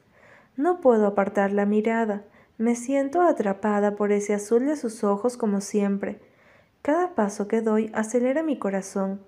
No 0.58 0.82
puedo 0.82 1.08
apartar 1.08 1.52
la 1.52 1.66
mirada, 1.66 2.24
me 2.58 2.76
siento 2.76 3.22
atrapada 3.22 3.96
por 3.96 4.12
ese 4.12 4.34
azul 4.34 4.68
de 4.68 4.76
sus 4.76 5.04
ojos 5.04 5.38
como 5.38 5.62
siempre. 5.62 6.20
Cada 6.82 7.16
paso 7.16 7.48
que 7.48 7.62
doy 7.62 7.90
acelera 7.94 8.44
mi 8.44 8.60
corazón. 8.60 9.22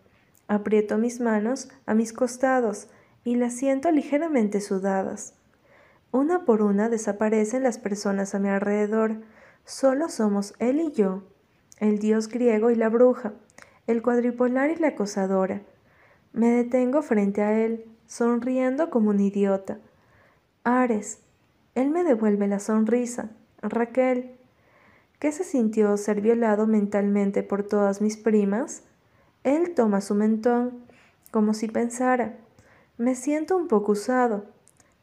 Aprieto 0.47 0.97
mis 0.97 1.19
manos 1.19 1.69
a 1.85 1.93
mis 1.93 2.13
costados 2.13 2.87
y 3.23 3.35
las 3.35 3.53
siento 3.53 3.91
ligeramente 3.91 4.61
sudadas. 4.61 5.33
Una 6.11 6.45
por 6.45 6.61
una 6.61 6.89
desaparecen 6.89 7.63
las 7.63 7.77
personas 7.77 8.35
a 8.35 8.39
mi 8.39 8.49
alrededor. 8.49 9.21
Solo 9.65 10.09
somos 10.09 10.53
él 10.59 10.79
y 10.79 10.91
yo, 10.91 11.23
el 11.79 11.99
dios 11.99 12.27
griego 12.27 12.69
y 12.69 12.75
la 12.75 12.89
bruja, 12.89 13.33
el 13.87 14.01
cuadripolar 14.01 14.69
y 14.69 14.75
la 14.75 14.89
acosadora. 14.89 15.61
Me 16.33 16.49
detengo 16.49 17.01
frente 17.01 17.41
a 17.41 17.59
él, 17.59 17.85
sonriendo 18.05 18.89
como 18.89 19.09
un 19.11 19.19
idiota. 19.19 19.79
Ares. 20.63 21.19
Él 21.75 21.89
me 21.89 22.03
devuelve 22.03 22.47
la 22.47 22.59
sonrisa. 22.59 23.31
Raquel. 23.61 24.35
¿Qué 25.19 25.31
se 25.31 25.43
sintió 25.43 25.95
ser 25.97 26.21
violado 26.21 26.67
mentalmente 26.67 27.43
por 27.43 27.63
todas 27.63 28.01
mis 28.01 28.17
primas? 28.17 28.83
Él 29.43 29.73
toma 29.75 30.01
su 30.01 30.15
mentón, 30.15 30.83
como 31.31 31.53
si 31.53 31.67
pensara. 31.67 32.37
Me 32.97 33.15
siento 33.15 33.57
un 33.57 33.67
poco 33.67 33.93
usado. 33.93 34.45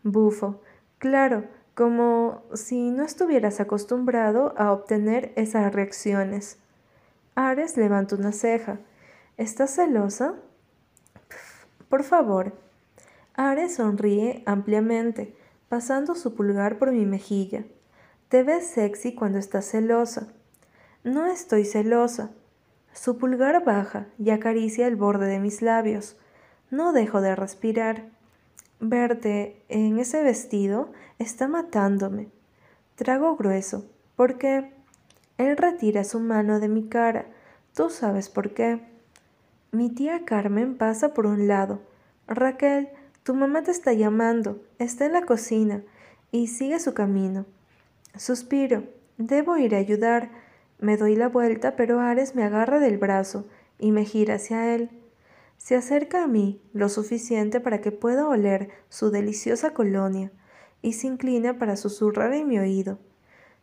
Bufo. 0.03 0.61
Claro, 0.99 1.45
como 1.75 2.43
si 2.55 2.91
no 2.91 3.05
estuvieras 3.05 3.61
acostumbrado 3.61 4.55
a 4.57 4.73
obtener 4.73 5.33
esas 5.37 5.73
reacciones. 5.73 6.59
Ares 7.35 7.77
levanta 7.77 8.17
una 8.17 8.33
ceja. 8.33 8.79
¿Estás 9.37 9.75
celosa? 9.75 10.35
Por 11.89 12.05
favor. 12.05 12.53
Ares 13.35 13.77
sonríe 13.77 14.43
ampliamente, 14.47 15.35
pasando 15.69 16.15
su 16.15 16.35
pulgar 16.35 16.79
por 16.79 16.93
mi 16.93 17.07
mejilla. 17.07 17.65
Te 18.29 18.43
ves 18.43 18.67
sexy 18.67 19.15
cuando 19.15 19.39
estás 19.39 19.71
celosa. 19.71 20.29
No 21.03 21.27
estoy 21.27 21.65
celosa. 21.65 22.31
Su 22.93 23.19
pulgar 23.19 23.65
baja 23.65 24.07
y 24.19 24.31
acaricia 24.31 24.87
el 24.87 24.97
borde 24.97 25.27
de 25.27 25.39
mis 25.39 25.63
labios. 25.63 26.17
No 26.71 26.93
dejo 26.93 27.21
de 27.21 27.37
respirar. 27.37 28.09
Verte 28.81 29.63
en 29.69 29.99
ese 29.99 30.23
vestido 30.23 30.91
está 31.19 31.49
matándome. 31.49 32.29
Trago 32.97 33.37
grueso. 33.37 33.85
¿Por 34.17 34.39
qué? 34.39 34.73
Él 35.39 35.57
retira 35.57 36.05
su 36.05 36.21
mano 36.21 36.61
de 36.61 36.69
mi 36.69 36.89
cara. 36.89 37.27
Tú 37.75 37.91
sabes 37.91 38.29
por 38.29 38.53
qué. 38.53 38.81
Mi 39.73 39.89
tía 39.89 40.25
Carmen 40.25 40.77
pasa 40.77 41.15
por 41.15 41.27
un 41.27 41.49
lado. 41.49 41.81
Raquel, 42.27 42.89
tu 43.23 43.35
mamá 43.35 43.63
te 43.63 43.71
está 43.71 43.93
llamando. 43.93 44.63
Está 44.79 45.07
en 45.07 45.13
la 45.13 45.23
cocina. 45.23 45.83
Y 46.33 46.49
sigue 46.49 46.79
su 46.81 46.93
camino. 46.93 47.47
Suspiro. 48.17 48.85
Debo 49.17 49.57
ir 49.57 49.75
a 49.75 49.79
ayudar. 49.79 50.31
Me 50.81 50.97
doy 50.97 51.15
la 51.15 51.29
vuelta, 51.29 51.77
pero 51.77 52.01
Ares 52.01 52.35
me 52.35 52.43
agarra 52.43 52.81
del 52.81 52.97
brazo 52.97 53.47
y 53.79 53.93
me 53.93 54.07
gira 54.07 54.37
hacia 54.37 54.75
él. 54.75 54.91
Se 55.59 55.77
acerca 55.77 56.25
a 56.25 56.27
mí 56.27 56.63
lo 56.73 56.89
suficiente 56.89 57.61
para 57.61 57.83
que 57.83 57.93
pueda 57.93 58.27
oler 58.27 58.71
su 58.89 59.11
deliciosa 59.11 59.75
colonia 59.75 60.33
y 60.81 60.95
se 60.95 61.07
inclina 61.07 61.59
para 61.59 61.77
susurrar 61.77 62.33
en 62.33 62.49
mi 62.49 62.59
oído. 62.59 62.99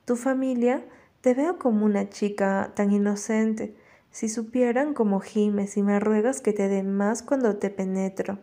Tu 0.06 0.16
familia 0.16 0.86
te 1.22 1.34
veo 1.34 1.58
como 1.58 1.86
una 1.86 2.08
chica 2.08 2.72
tan 2.76 2.92
inocente. 2.92 3.76
Si 4.12 4.30
supieran 4.30 4.94
cómo 4.94 5.20
gimes 5.20 5.76
y 5.76 5.82
me 5.82 6.00
ruegas 6.00 6.42
que 6.42 6.54
te 6.54 6.68
den 6.68 6.96
más 6.96 7.24
cuando 7.24 7.58
te 7.58 7.72
penetro. 7.72 8.38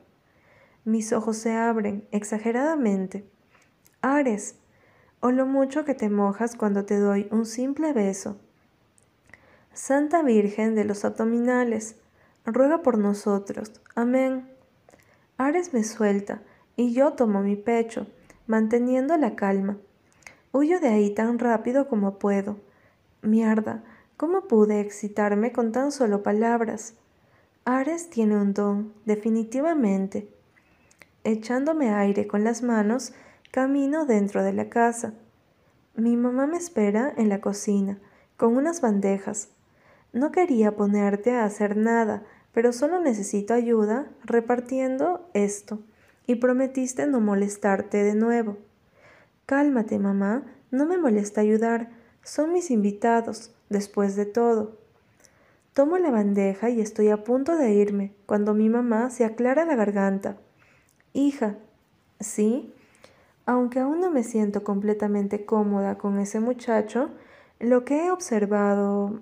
Mis 0.84 1.12
ojos 1.12 1.36
se 1.36 1.54
abren 1.54 2.08
exageradamente. 2.10 3.24
Ares, 4.02 4.56
o 5.20 5.30
lo 5.30 5.46
mucho 5.46 5.84
que 5.84 5.94
te 5.94 6.10
mojas 6.10 6.56
cuando 6.56 6.84
te 6.84 6.98
doy 6.98 7.28
un 7.30 7.46
simple 7.46 7.92
beso. 7.92 8.40
Santa 9.74 10.22
Virgen 10.22 10.76
de 10.76 10.84
los 10.84 11.04
abdominales, 11.04 11.96
ruega 12.46 12.82
por 12.82 12.96
nosotros. 12.96 13.72
Amén. 13.96 14.48
Ares 15.36 15.74
me 15.74 15.82
suelta 15.82 16.42
y 16.76 16.92
yo 16.92 17.14
tomo 17.14 17.40
mi 17.40 17.56
pecho, 17.56 18.06
manteniendo 18.46 19.16
la 19.16 19.34
calma. 19.34 19.76
Huyo 20.52 20.78
de 20.78 20.88
ahí 20.88 21.10
tan 21.12 21.40
rápido 21.40 21.88
como 21.88 22.20
puedo. 22.20 22.56
Mierda, 23.20 23.82
¿cómo 24.16 24.42
pude 24.42 24.80
excitarme 24.80 25.50
con 25.50 25.72
tan 25.72 25.90
solo 25.90 26.22
palabras? 26.22 26.94
Ares 27.64 28.10
tiene 28.10 28.36
un 28.36 28.54
don, 28.54 28.92
definitivamente. 29.04 30.28
Echándome 31.24 31.90
aire 31.92 32.28
con 32.28 32.44
las 32.44 32.62
manos, 32.62 33.12
camino 33.50 34.06
dentro 34.06 34.44
de 34.44 34.52
la 34.52 34.68
casa. 34.68 35.14
Mi 35.96 36.16
mamá 36.16 36.46
me 36.46 36.58
espera 36.58 37.12
en 37.16 37.28
la 37.28 37.40
cocina, 37.40 37.98
con 38.36 38.56
unas 38.56 38.80
bandejas. 38.80 39.48
No 40.14 40.30
quería 40.30 40.76
ponerte 40.76 41.32
a 41.32 41.44
hacer 41.44 41.76
nada, 41.76 42.22
pero 42.52 42.72
solo 42.72 43.00
necesito 43.00 43.52
ayuda 43.52 44.06
repartiendo 44.22 45.28
esto, 45.34 45.80
y 46.24 46.36
prometiste 46.36 47.08
no 47.08 47.20
molestarte 47.20 48.04
de 48.04 48.14
nuevo. 48.14 48.56
Cálmate, 49.44 49.98
mamá, 49.98 50.44
no 50.70 50.86
me 50.86 50.98
molesta 50.98 51.40
ayudar, 51.40 51.90
son 52.22 52.52
mis 52.52 52.70
invitados, 52.70 53.52
después 53.70 54.14
de 54.14 54.24
todo. 54.24 54.78
Tomo 55.72 55.98
la 55.98 56.12
bandeja 56.12 56.70
y 56.70 56.80
estoy 56.80 57.08
a 57.08 57.24
punto 57.24 57.56
de 57.56 57.72
irme, 57.72 58.12
cuando 58.26 58.54
mi 58.54 58.68
mamá 58.68 59.10
se 59.10 59.24
aclara 59.24 59.64
la 59.64 59.74
garganta. 59.74 60.36
Hija, 61.12 61.56
¿sí? 62.20 62.72
Aunque 63.46 63.80
aún 63.80 63.98
no 63.98 64.12
me 64.12 64.22
siento 64.22 64.62
completamente 64.62 65.44
cómoda 65.44 65.98
con 65.98 66.20
ese 66.20 66.38
muchacho, 66.38 67.10
lo 67.58 67.84
que 67.84 68.06
he 68.06 68.12
observado 68.12 69.20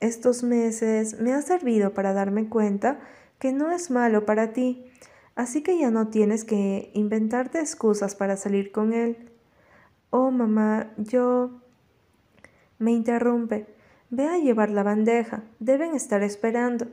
estos 0.00 0.42
meses 0.42 1.20
me 1.20 1.32
ha 1.32 1.42
servido 1.42 1.94
para 1.94 2.12
darme 2.12 2.48
cuenta 2.48 3.00
que 3.38 3.52
no 3.52 3.70
es 3.70 3.90
malo 3.90 4.26
para 4.26 4.52
ti, 4.52 4.86
así 5.34 5.62
que 5.62 5.78
ya 5.78 5.90
no 5.90 6.08
tienes 6.08 6.44
que 6.44 6.90
inventarte 6.94 7.60
excusas 7.60 8.14
para 8.14 8.36
salir 8.36 8.72
con 8.72 8.92
él. 8.92 9.30
Oh, 10.10 10.30
mamá, 10.30 10.92
yo... 10.96 11.60
Me 12.78 12.92
interrumpe. 12.92 13.66
Ve 14.10 14.28
a 14.28 14.38
llevar 14.38 14.70
la 14.70 14.84
bandeja. 14.84 15.42
Deben 15.58 15.94
estar 15.94 16.22
esperando. 16.22 16.86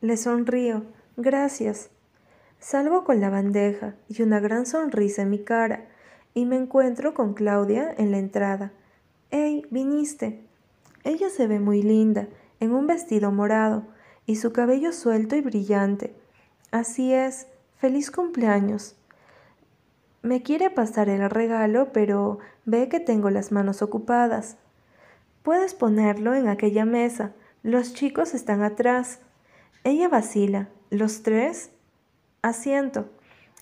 Le 0.00 0.18
sonrío. 0.18 0.84
Gracias. 1.16 1.88
Salgo 2.58 3.04
con 3.04 3.20
la 3.20 3.30
bandeja 3.30 3.94
y 4.08 4.22
una 4.22 4.40
gran 4.40 4.66
sonrisa 4.66 5.22
en 5.22 5.30
mi 5.30 5.44
cara, 5.44 5.86
y 6.32 6.46
me 6.46 6.56
encuentro 6.56 7.12
con 7.14 7.34
Claudia 7.34 7.94
en 7.96 8.10
la 8.10 8.18
entrada. 8.18 8.72
¡Ey, 9.30 9.66
viniste! 9.70 10.43
Ella 11.04 11.28
se 11.28 11.46
ve 11.46 11.60
muy 11.60 11.82
linda, 11.82 12.28
en 12.60 12.72
un 12.72 12.86
vestido 12.86 13.30
morado, 13.30 13.84
y 14.26 14.36
su 14.36 14.52
cabello 14.52 14.92
suelto 14.92 15.36
y 15.36 15.42
brillante. 15.42 16.14
Así 16.70 17.12
es, 17.12 17.46
feliz 17.76 18.10
cumpleaños. 18.10 18.96
Me 20.22 20.42
quiere 20.42 20.70
pasar 20.70 21.10
el 21.10 21.28
regalo, 21.28 21.92
pero 21.92 22.38
ve 22.64 22.88
que 22.88 23.00
tengo 23.00 23.28
las 23.28 23.52
manos 23.52 23.82
ocupadas. 23.82 24.56
Puedes 25.42 25.74
ponerlo 25.74 26.34
en 26.34 26.48
aquella 26.48 26.86
mesa. 26.86 27.32
Los 27.62 27.92
chicos 27.92 28.32
están 28.32 28.62
atrás. 28.62 29.20
Ella 29.84 30.08
vacila. 30.08 30.70
¿Los 30.88 31.22
tres? 31.22 31.70
Asiento. 32.40 33.10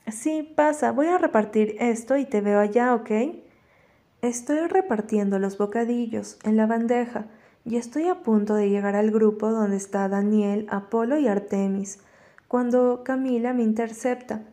Sí, 0.06 0.44
pasa. 0.54 0.92
Voy 0.92 1.08
a 1.08 1.18
repartir 1.18 1.74
esto 1.80 2.16
y 2.16 2.24
te 2.24 2.40
veo 2.40 2.60
allá, 2.60 2.94
¿ok? 2.94 3.10
Estoy 4.22 4.68
repartiendo 4.68 5.40
los 5.40 5.58
bocadillos 5.58 6.38
en 6.44 6.56
la 6.56 6.66
bandeja 6.66 7.26
y 7.64 7.74
estoy 7.74 8.06
a 8.06 8.22
punto 8.22 8.54
de 8.54 8.70
llegar 8.70 8.94
al 8.94 9.10
grupo 9.10 9.50
donde 9.50 9.76
está 9.76 10.08
Daniel, 10.08 10.64
Apolo 10.70 11.18
y 11.18 11.26
Artemis, 11.26 11.98
cuando 12.46 13.02
Camila 13.02 13.52
me 13.52 13.64
intercepta. 13.64 14.44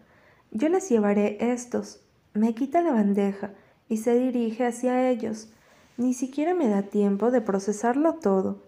Yo 0.49 0.69
les 0.69 0.89
llevaré 0.89 1.37
estos. 1.53 2.01
Me 2.33 2.55
quita 2.55 2.81
la 2.81 2.93
bandeja 2.93 3.51
y 3.87 3.97
se 3.97 4.17
dirige 4.17 4.65
hacia 4.65 5.07
ellos. 5.07 5.53
Ni 5.97 6.15
siquiera 6.15 6.55
me 6.55 6.67
da 6.67 6.81
tiempo 6.81 7.29
de 7.29 7.41
procesarlo 7.41 8.15
todo. 8.15 8.63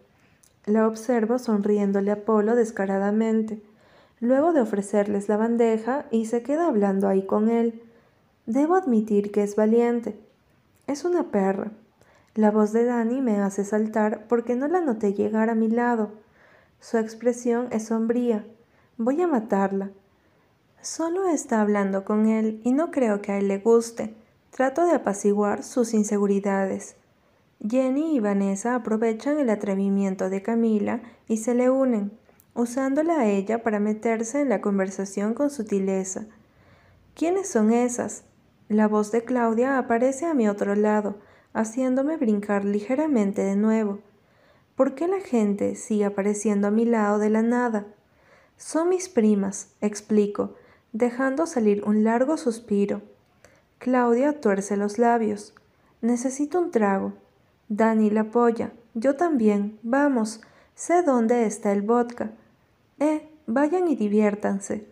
La 0.67 0.87
observo 0.87 1.39
sonriéndole 1.39 2.11
a 2.11 2.15
Apolo 2.15 2.55
descaradamente, 2.55 3.59
luego 4.19 4.53
de 4.53 4.61
ofrecerles 4.61 5.29
la 5.29 5.37
bandeja 5.37 6.05
y 6.11 6.27
se 6.27 6.43
queda 6.43 6.67
hablando 6.67 7.07
ahí 7.07 7.25
con 7.25 7.49
él. 7.49 7.81
Debo 8.45 8.75
admitir 8.75 9.31
que 9.31 9.41
es 9.41 9.55
valiente. 9.55 10.29
Es 10.91 11.06
una 11.06 11.32
perra. 11.32 11.71
La 12.36 12.51
voz 12.51 12.73
de 12.73 12.84
Dani 12.84 13.21
me 13.21 13.39
hace 13.39 13.63
saltar 13.63 14.27
porque 14.27 14.58
no 14.58 14.67
la 14.67 14.82
noté 14.82 15.13
llegar 15.13 15.49
a 15.49 15.56
mi 15.56 15.69
lado. 15.69 16.12
Su 16.82 16.97
expresión 16.97 17.69
es 17.71 17.86
sombría. 17.86 18.45
Voy 18.97 19.21
a 19.21 19.27
matarla. 19.27 19.91
Solo 20.82 21.30
está 21.30 21.62
hablando 21.62 22.04
con 22.04 22.27
él 22.27 22.60
y 22.65 22.73
no 22.73 22.91
creo 22.91 23.21
que 23.21 23.32
a 23.32 23.38
él 23.38 23.47
le 23.47 23.60
guste. 23.60 24.13
Trato 24.49 24.86
de 24.86 24.91
apaciguar 24.91 25.63
sus 25.63 25.93
inseguridades. 25.93 26.97
Jenny 27.65 28.17
y 28.17 28.19
Vanessa 28.19 28.75
aprovechan 28.75 29.39
el 29.39 29.49
atrevimiento 29.49 30.30
de 30.30 30.41
Camila 30.41 30.99
y 31.30 31.38
se 31.38 31.56
le 31.56 31.69
unen, 31.69 32.12
usándola 32.54 33.21
a 33.21 33.27
ella 33.27 33.63
para 33.63 33.80
meterse 33.80 34.41
en 34.41 34.49
la 34.49 34.60
conversación 34.60 35.36
con 35.36 35.51
sutileza. 35.51 36.25
¿Quiénes 37.15 37.47
son 37.47 37.71
esas? 37.71 38.25
La 38.71 38.88
voz 38.88 39.12
de 39.12 39.25
Claudia 39.25 39.77
aparece 39.77 40.25
a 40.25 40.34
mi 40.34 40.47
otro 40.47 40.75
lado, 40.75 41.15
haciéndome 41.51 42.15
brincar 42.15 42.63
ligeramente 42.63 43.43
de 43.43 43.57
nuevo. 43.57 43.99
¿Por 44.77 44.95
qué 44.95 45.10
la 45.10 45.19
gente 45.19 45.75
sigue 45.75 46.05
apareciendo 46.05 46.69
a 46.69 46.71
mi 46.71 46.86
lado 46.86 47.19
de 47.19 47.29
la 47.29 47.41
nada? 47.41 47.88
Son 48.55 48.88
mis 48.88 49.10
primas, 49.10 49.73
explico, 49.81 50.55
dejando 50.93 51.47
salir 51.47 51.84
un 51.84 52.05
largo 52.05 52.38
suspiro. 52.38 53.01
Claudia 53.77 54.39
tuerce 54.39 54.77
los 54.77 54.97
labios. 54.97 55.53
Necesito 55.99 56.57
un 56.57 56.71
trago. 56.71 57.12
Dani 57.67 58.10
la 58.10 58.21
apoya. 58.21 58.71
Yo 58.93 59.17
también. 59.17 59.79
Vamos. 59.84 60.39
Sé 60.75 61.03
dónde 61.03 61.45
está 61.45 61.73
el 61.73 61.81
vodka. 61.81 62.31
Eh, 62.99 63.27
vayan 63.47 63.89
y 63.89 63.97
diviértanse. 63.97 64.88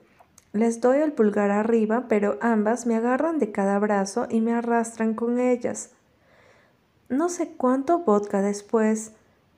Les 0.52 0.82
doy 0.82 0.98
el 0.98 1.12
pulgar 1.12 1.52
arriba, 1.52 2.06
pero 2.10 2.38
ambas 2.42 2.88
me 2.88 2.96
agarran 2.96 3.38
de 3.38 3.52
cada 3.52 3.78
brazo 3.78 4.28
y 4.30 4.42
me 4.42 4.54
arrastran 4.54 5.14
con 5.14 5.40
ellas. 5.40 5.92
No 7.08 7.30
sé 7.30 7.54
cuánto 7.56 8.00
vodka 8.00 8.42
después. 8.42 9.14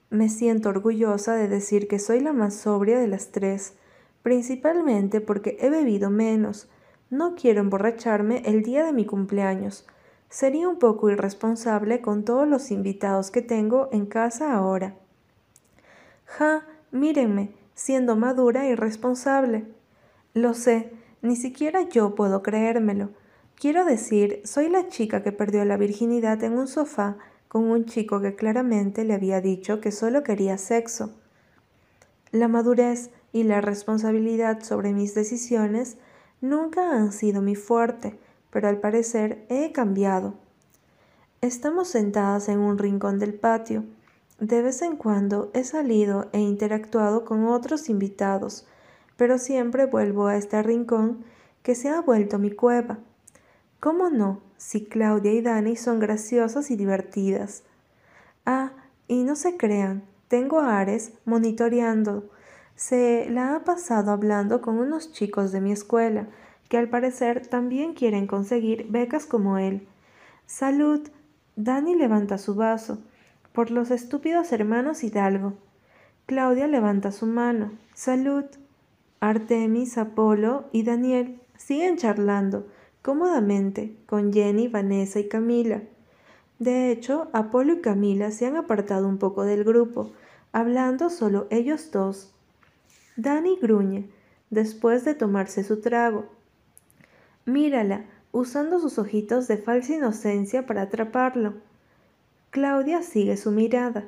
Me 0.09 0.27
siento 0.27 0.69
orgullosa 0.69 1.35
de 1.35 1.47
decir 1.47 1.87
que 1.87 1.99
soy 1.99 2.19
la 2.19 2.33
más 2.33 2.53
sobria 2.55 2.99
de 2.99 3.07
las 3.07 3.31
tres, 3.31 3.75
principalmente 4.21 5.21
porque 5.21 5.57
he 5.61 5.69
bebido 5.69 6.09
menos. 6.09 6.69
No 7.09 7.35
quiero 7.35 7.61
emborracharme 7.61 8.41
el 8.45 8.61
día 8.61 8.85
de 8.85 8.91
mi 8.91 9.05
cumpleaños. 9.05 9.87
Sería 10.29 10.67
un 10.67 10.79
poco 10.79 11.09
irresponsable 11.09 12.01
con 12.01 12.23
todos 12.25 12.47
los 12.47 12.71
invitados 12.71 13.31
que 13.31 13.41
tengo 13.41 13.89
en 13.91 14.05
casa 14.05 14.53
ahora. 14.53 14.95
Ja, 16.25 16.65
mírenme, 16.91 17.53
siendo 17.73 18.15
madura 18.15 18.67
y 18.67 18.75
responsable. 18.75 19.65
Lo 20.33 20.53
sé, 20.53 20.91
ni 21.21 21.35
siquiera 21.35 21.81
yo 21.89 22.15
puedo 22.15 22.41
creérmelo. 22.41 23.09
Quiero 23.55 23.85
decir, 23.85 24.41
soy 24.45 24.69
la 24.69 24.87
chica 24.87 25.23
que 25.23 25.31
perdió 25.31 25.65
la 25.65 25.77
virginidad 25.77 26.43
en 26.43 26.57
un 26.57 26.67
sofá 26.67 27.17
con 27.47 27.69
un 27.69 27.85
chico 27.85 28.21
que 28.21 28.35
claramente 28.35 29.03
le 29.03 29.13
había 29.13 29.41
dicho 29.41 29.81
que 29.81 29.91
solo 29.91 30.23
quería 30.23 30.57
sexo. 30.57 31.11
La 32.31 32.47
madurez 32.47 33.11
y 33.33 33.43
la 33.43 33.59
responsabilidad 33.59 34.63
sobre 34.63 34.93
mis 34.93 35.13
decisiones 35.13 35.97
nunca 36.39 36.91
han 36.91 37.11
sido 37.11 37.41
mi 37.41 37.55
fuerte, 37.55 38.17
pero 38.51 38.69
al 38.69 38.77
parecer 38.77 39.45
he 39.49 39.73
cambiado. 39.73 40.35
Estamos 41.41 41.89
sentadas 41.89 42.47
en 42.47 42.59
un 42.59 42.77
rincón 42.77 43.19
del 43.19 43.33
patio. 43.33 43.83
De 44.39 44.61
vez 44.61 44.81
en 44.81 44.95
cuando 44.95 45.51
he 45.53 45.65
salido 45.65 46.29
e 46.31 46.39
interactuado 46.39 47.25
con 47.25 47.45
otros 47.45 47.89
invitados, 47.89 48.65
pero 49.21 49.37
siempre 49.37 49.85
vuelvo 49.85 50.25
a 50.25 50.35
este 50.35 50.63
rincón 50.63 51.23
que 51.61 51.75
se 51.75 51.89
ha 51.89 52.01
vuelto 52.01 52.39
mi 52.39 52.49
cueva. 52.49 52.97
¿Cómo 53.79 54.09
no? 54.09 54.41
Si 54.57 54.85
Claudia 54.85 55.31
y 55.31 55.43
Dani 55.43 55.75
son 55.75 55.99
graciosas 55.99 56.71
y 56.71 56.75
divertidas. 56.75 57.61
Ah, 58.47 58.71
y 59.07 59.21
no 59.21 59.35
se 59.35 59.57
crean, 59.57 60.05
tengo 60.27 60.59
a 60.59 60.79
Ares 60.79 61.11
monitoreando. 61.25 62.31
Se 62.73 63.29
la 63.29 63.55
ha 63.55 63.63
pasado 63.63 64.09
hablando 64.09 64.59
con 64.59 64.79
unos 64.79 65.11
chicos 65.11 65.51
de 65.51 65.61
mi 65.61 65.71
escuela, 65.71 66.25
que 66.67 66.79
al 66.79 66.89
parecer 66.89 67.45
también 67.45 67.93
quieren 67.93 68.25
conseguir 68.25 68.87
becas 68.89 69.27
como 69.27 69.59
él. 69.59 69.87
Salud. 70.47 71.07
Dani 71.55 71.93
levanta 71.93 72.39
su 72.39 72.55
vaso. 72.55 72.97
Por 73.53 73.69
los 73.69 73.91
estúpidos 73.91 74.51
hermanos 74.51 75.03
Hidalgo. 75.03 75.53
Claudia 76.25 76.65
levanta 76.65 77.11
su 77.11 77.27
mano. 77.27 77.71
Salud. 77.93 78.45
Artemis, 79.23 79.99
Apolo 79.99 80.65
y 80.71 80.81
Daniel 80.81 81.39
siguen 81.55 81.95
charlando 81.97 82.65
cómodamente 83.03 83.95
con 84.07 84.33
Jenny, 84.33 84.67
Vanessa 84.67 85.19
y 85.19 85.27
Camila. 85.27 85.83
De 86.57 86.91
hecho, 86.91 87.29
Apolo 87.31 87.73
y 87.73 87.81
Camila 87.81 88.31
se 88.31 88.47
han 88.47 88.55
apartado 88.55 89.07
un 89.07 89.19
poco 89.19 89.43
del 89.43 89.63
grupo, 89.63 90.11
hablando 90.51 91.11
solo 91.11 91.45
ellos 91.51 91.91
dos. 91.91 92.33
Dani 93.15 93.59
gruñe, 93.61 94.09
después 94.49 95.05
de 95.05 95.13
tomarse 95.13 95.63
su 95.63 95.81
trago. 95.81 96.25
Mírala, 97.45 98.05
usando 98.31 98.79
sus 98.79 98.97
ojitos 98.97 99.47
de 99.47 99.57
falsa 99.57 99.93
inocencia 99.93 100.65
para 100.65 100.81
atraparlo. 100.81 101.53
Claudia 102.49 103.03
sigue 103.03 103.37
su 103.37 103.51
mirada. 103.51 104.03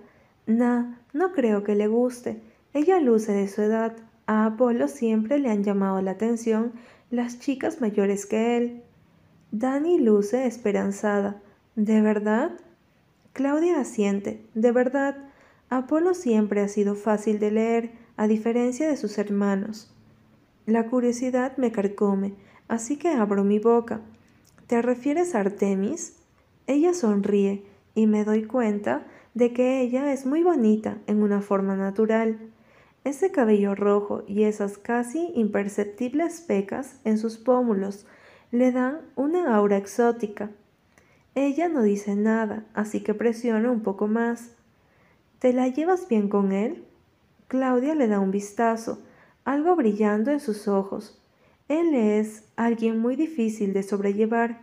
Nah, 0.48 0.96
no 1.14 1.34
creo 1.34 1.64
que 1.64 1.76
le 1.76 1.86
guste. 1.86 2.42
Ella 2.74 3.00
luce 3.00 3.32
de 3.32 3.48
su 3.48 3.62
edad, 3.62 3.96
a 4.26 4.46
Apolo 4.46 4.88
siempre 4.88 5.40
le 5.40 5.50
han 5.50 5.64
llamado 5.64 6.02
la 6.02 6.12
atención 6.12 6.74
las 7.12 7.40
chicas 7.40 7.82
mayores 7.82 8.26
que 8.26 8.58
él. 8.58 8.84
Dani 9.52 10.00
luce 10.00 10.46
esperanzada. 10.46 11.42
¿De 11.76 12.02
verdad? 12.02 12.52
Claudia 13.34 13.80
asiente. 13.80 14.46
De 14.54 14.72
verdad, 14.72 15.18
Apolo 15.70 16.14
siempre 16.14 16.62
ha 16.62 16.68
sido 16.68 16.96
fácil 16.96 17.40
de 17.40 17.52
leer, 17.52 17.92
a 18.16 18.28
diferencia 18.28 18.88
de 18.88 18.96
sus 18.96 19.18
hermanos. 19.18 19.92
La 20.66 20.88
curiosidad 20.88 21.58
me 21.58 21.72
carcome, 21.72 22.36
así 22.68 22.98
que 22.98 23.10
abro 23.10 23.44
mi 23.44 23.60
boca. 23.60 24.02
¿Te 24.68 24.82
refieres 24.82 25.36
a 25.36 25.40
Artemis? 25.40 26.16
Ella 26.68 26.94
sonríe 26.94 27.66
y 27.96 28.08
me 28.08 28.24
doy 28.24 28.44
cuenta 28.46 29.06
de 29.34 29.52
que 29.52 29.82
ella 29.82 30.14
es 30.14 30.26
muy 30.26 30.44
bonita 30.44 31.00
en 31.08 31.24
una 31.24 31.42
forma 31.42 31.76
natural. 31.76 32.53
Ese 33.04 33.32
cabello 33.32 33.76
rojo 33.76 34.24
y 34.28 34.44
esas 34.44 34.78
casi 34.78 35.32
imperceptibles 35.36 36.40
pecas 36.40 37.00
en 37.04 37.18
sus 37.18 37.38
pómulos 37.38 38.06
le 38.52 38.72
dan 38.72 39.02
una 39.16 39.56
aura 39.56 39.78
exótica. 39.78 40.52
Ella 41.36 41.68
no 41.68 41.82
dice 41.82 42.16
nada, 42.16 42.66
así 42.74 43.02
que 43.02 43.14
presiono 43.14 43.72
un 43.72 43.82
poco 43.82 44.08
más. 44.08 44.52
¿Te 45.40 45.52
la 45.52 45.68
llevas 45.68 46.08
bien 46.08 46.30
con 46.30 46.54
él? 46.54 46.86
Claudia 47.50 47.94
le 47.94 48.08
da 48.08 48.20
un 48.20 48.32
vistazo, 48.32 49.00
algo 49.44 49.76
brillando 49.76 50.32
en 50.32 50.40
sus 50.40 50.68
ojos. 50.70 51.22
Él 51.68 51.96
es 51.96 52.44
alguien 52.56 53.00
muy 53.00 53.16
difícil 53.16 53.74
de 53.74 53.84
sobrellevar. 53.84 54.62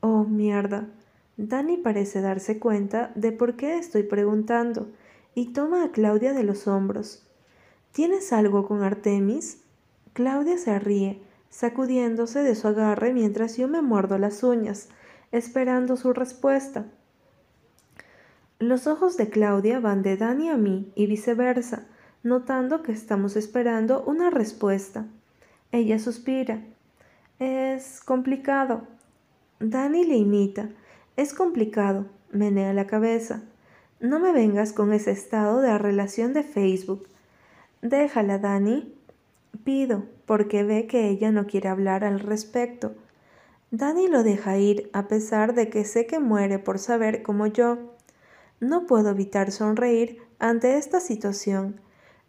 Oh, 0.00 0.24
mierda. 0.24 0.88
Dani 1.36 1.76
parece 1.76 2.20
darse 2.20 2.58
cuenta 2.58 3.12
de 3.14 3.30
por 3.30 3.56
qué 3.56 3.78
estoy 3.78 4.02
preguntando 4.02 4.90
y 5.34 5.52
toma 5.52 5.84
a 5.84 5.92
Claudia 5.92 6.32
de 6.32 6.44
los 6.44 6.66
hombros. 6.66 7.24
¿Tienes 7.94 8.32
algo 8.32 8.66
con 8.66 8.82
Artemis? 8.82 9.62
Claudia 10.14 10.58
se 10.58 10.76
ríe, 10.80 11.22
sacudiéndose 11.48 12.42
de 12.42 12.56
su 12.56 12.66
agarre 12.66 13.12
mientras 13.12 13.56
yo 13.56 13.68
me 13.68 13.82
muerdo 13.82 14.18
las 14.18 14.42
uñas, 14.42 14.88
esperando 15.30 15.96
su 15.96 16.12
respuesta. 16.12 16.86
Los 18.58 18.88
ojos 18.88 19.16
de 19.16 19.30
Claudia 19.30 19.78
van 19.78 20.02
de 20.02 20.16
Dani 20.16 20.48
a 20.48 20.56
mí 20.56 20.92
y 20.96 21.06
viceversa, 21.06 21.86
notando 22.24 22.82
que 22.82 22.90
estamos 22.90 23.36
esperando 23.36 24.02
una 24.02 24.28
respuesta. 24.28 25.06
Ella 25.70 26.00
suspira. 26.00 26.64
Es 27.38 28.00
complicado. 28.00 28.88
Dani 29.60 30.04
le 30.04 30.16
imita 30.16 30.68
es 31.16 31.32
complicado, 31.32 32.06
menea 32.32 32.72
la 32.72 32.88
cabeza. 32.88 33.42
No 34.00 34.18
me 34.18 34.32
vengas 34.32 34.72
con 34.72 34.92
ese 34.92 35.12
estado 35.12 35.60
de 35.60 35.78
relación 35.78 36.34
de 36.34 36.42
Facebook. 36.42 37.06
Déjala, 37.84 38.38
Dani. 38.38 38.94
Pido, 39.62 40.06
porque 40.24 40.64
ve 40.64 40.86
que 40.86 41.10
ella 41.10 41.30
no 41.30 41.46
quiere 41.46 41.68
hablar 41.68 42.02
al 42.02 42.18
respecto. 42.18 42.94
Dani 43.70 44.08
lo 44.08 44.22
deja 44.22 44.56
ir, 44.56 44.88
a 44.94 45.06
pesar 45.06 45.54
de 45.54 45.68
que 45.68 45.84
sé 45.84 46.06
que 46.06 46.18
muere 46.18 46.58
por 46.58 46.78
saber 46.78 47.22
como 47.22 47.46
yo. 47.46 47.94
No 48.58 48.86
puedo 48.86 49.10
evitar 49.10 49.52
sonreír 49.52 50.22
ante 50.38 50.78
esta 50.78 50.98
situación. 50.98 51.78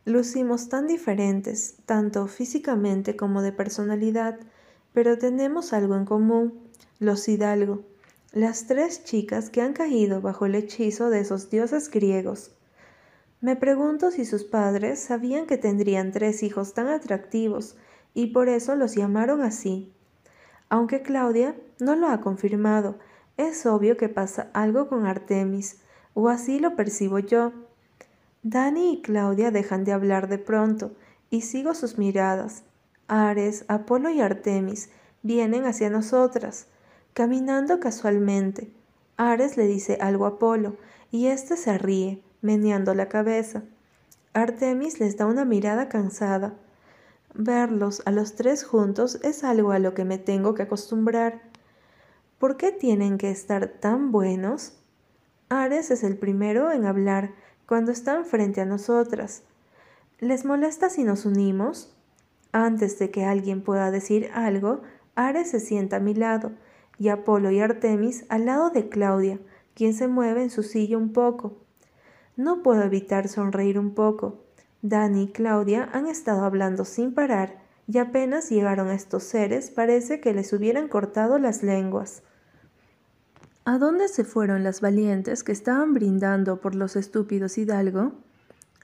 Lucimos 0.03 0.67
tan 0.67 0.87
diferentes, 0.87 1.77
tanto 1.85 2.27
físicamente 2.27 3.15
como 3.15 3.41
de 3.41 3.53
personalidad, 3.53 4.37
pero 4.91 5.17
tenemos 5.17 5.71
algo 5.71 5.95
en 5.95 6.03
común, 6.03 6.59
los 6.99 7.29
Hidalgo 7.29 7.85
las 8.35 8.67
tres 8.67 9.05
chicas 9.05 9.49
que 9.49 9.61
han 9.61 9.71
caído 9.71 10.19
bajo 10.19 10.45
el 10.45 10.55
hechizo 10.55 11.09
de 11.09 11.21
esos 11.21 11.49
dioses 11.49 11.89
griegos. 11.89 12.51
Me 13.45 13.55
pregunto 13.55 14.09
si 14.09 14.25
sus 14.25 14.43
padres 14.43 14.97
sabían 14.97 15.45
que 15.45 15.59
tendrían 15.59 16.11
tres 16.11 16.41
hijos 16.41 16.73
tan 16.73 16.87
atractivos 16.87 17.75
y 18.15 18.33
por 18.33 18.49
eso 18.49 18.75
los 18.75 18.95
llamaron 18.95 19.43
así. 19.43 19.93
Aunque 20.67 21.03
Claudia 21.03 21.55
no 21.79 21.95
lo 21.95 22.07
ha 22.07 22.21
confirmado, 22.21 22.97
es 23.37 23.67
obvio 23.67 23.97
que 23.97 24.09
pasa 24.09 24.49
algo 24.53 24.87
con 24.87 25.05
Artemis, 25.05 25.79
o 26.15 26.29
así 26.29 26.57
lo 26.57 26.75
percibo 26.75 27.19
yo. 27.19 27.53
Dani 28.41 28.93
y 28.93 29.01
Claudia 29.03 29.51
dejan 29.51 29.83
de 29.83 29.91
hablar 29.91 30.27
de 30.27 30.39
pronto 30.39 30.93
y 31.29 31.41
sigo 31.41 31.75
sus 31.75 31.99
miradas. 31.99 32.63
Ares, 33.07 33.65
Apolo 33.67 34.09
y 34.09 34.21
Artemis 34.21 34.89
vienen 35.21 35.65
hacia 35.65 35.91
nosotras. 35.91 36.65
Caminando 37.13 37.79
casualmente, 37.79 38.73
Ares 39.17 39.55
le 39.55 39.67
dice 39.67 39.99
algo 40.01 40.25
a 40.25 40.29
Apolo 40.29 40.77
y 41.11 41.27
éste 41.27 41.57
se 41.57 41.77
ríe, 41.77 42.23
meneando 42.45 42.93
la 42.93 43.09
cabeza. 43.09 43.63
Artemis 44.33 44.99
les 44.99 45.17
da 45.17 45.25
una 45.25 45.43
mirada 45.43 45.89
cansada. 45.89 46.53
Verlos 47.33 48.01
a 48.05 48.11
los 48.11 48.35
tres 48.35 48.63
juntos 48.63 49.19
es 49.23 49.43
algo 49.43 49.71
a 49.71 49.79
lo 49.79 49.93
que 49.93 50.05
me 50.05 50.17
tengo 50.17 50.53
que 50.53 50.63
acostumbrar. 50.63 51.41
¿Por 52.37 52.55
qué 52.55 52.71
tienen 52.71 53.17
que 53.17 53.31
estar 53.31 53.67
tan 53.67 54.11
buenos? 54.11 54.77
Ares 55.49 55.91
es 55.91 56.03
el 56.03 56.17
primero 56.17 56.71
en 56.71 56.85
hablar 56.85 57.33
cuando 57.67 57.91
están 57.91 58.25
frente 58.25 58.61
a 58.61 58.65
nosotras. 58.65 59.43
¿Les 60.19 60.45
molesta 60.45 60.89
si 60.89 61.03
nos 61.03 61.25
unimos? 61.25 61.93
Antes 62.51 62.99
de 62.99 63.11
que 63.11 63.25
alguien 63.25 63.61
pueda 63.61 63.91
decir 63.91 64.29
algo, 64.33 64.81
Ares 65.15 65.49
se 65.49 65.59
sienta 65.59 65.97
a 65.97 65.99
mi 65.99 66.13
lado 66.13 66.51
y 66.97 67.09
Apolo 67.09 67.51
y 67.51 67.59
Artemis 67.59 68.25
al 68.29 68.45
lado 68.45 68.69
de 68.69 68.87
Claudia, 68.87 69.39
quien 69.73 69.93
se 69.93 70.07
mueve 70.07 70.43
en 70.43 70.49
su 70.49 70.63
silla 70.63 70.97
un 70.97 71.11
poco. 71.11 71.64
No 72.37 72.63
puedo 72.63 72.83
evitar 72.83 73.27
sonreír 73.27 73.79
un 73.79 73.93
poco. 73.93 74.43
Dani 74.81 75.23
y 75.23 75.31
Claudia 75.31 75.89
han 75.93 76.07
estado 76.07 76.43
hablando 76.43 76.85
sin 76.85 77.13
parar 77.13 77.63
y 77.87 77.97
apenas 77.99 78.49
llegaron 78.49 78.89
estos 78.89 79.23
seres 79.23 79.69
parece 79.69 80.19
que 80.19 80.33
les 80.33 80.51
hubieran 80.53 80.87
cortado 80.87 81.37
las 81.37 81.63
lenguas. 81.63 82.23
¿A 83.63 83.77
dónde 83.77 84.07
se 84.07 84.23
fueron 84.23 84.63
las 84.63 84.81
valientes 84.81 85.43
que 85.43 85.51
estaban 85.51 85.93
brindando 85.93 86.61
por 86.61 86.75
los 86.75 86.95
estúpidos 86.95 87.57
Hidalgo? 87.57 88.13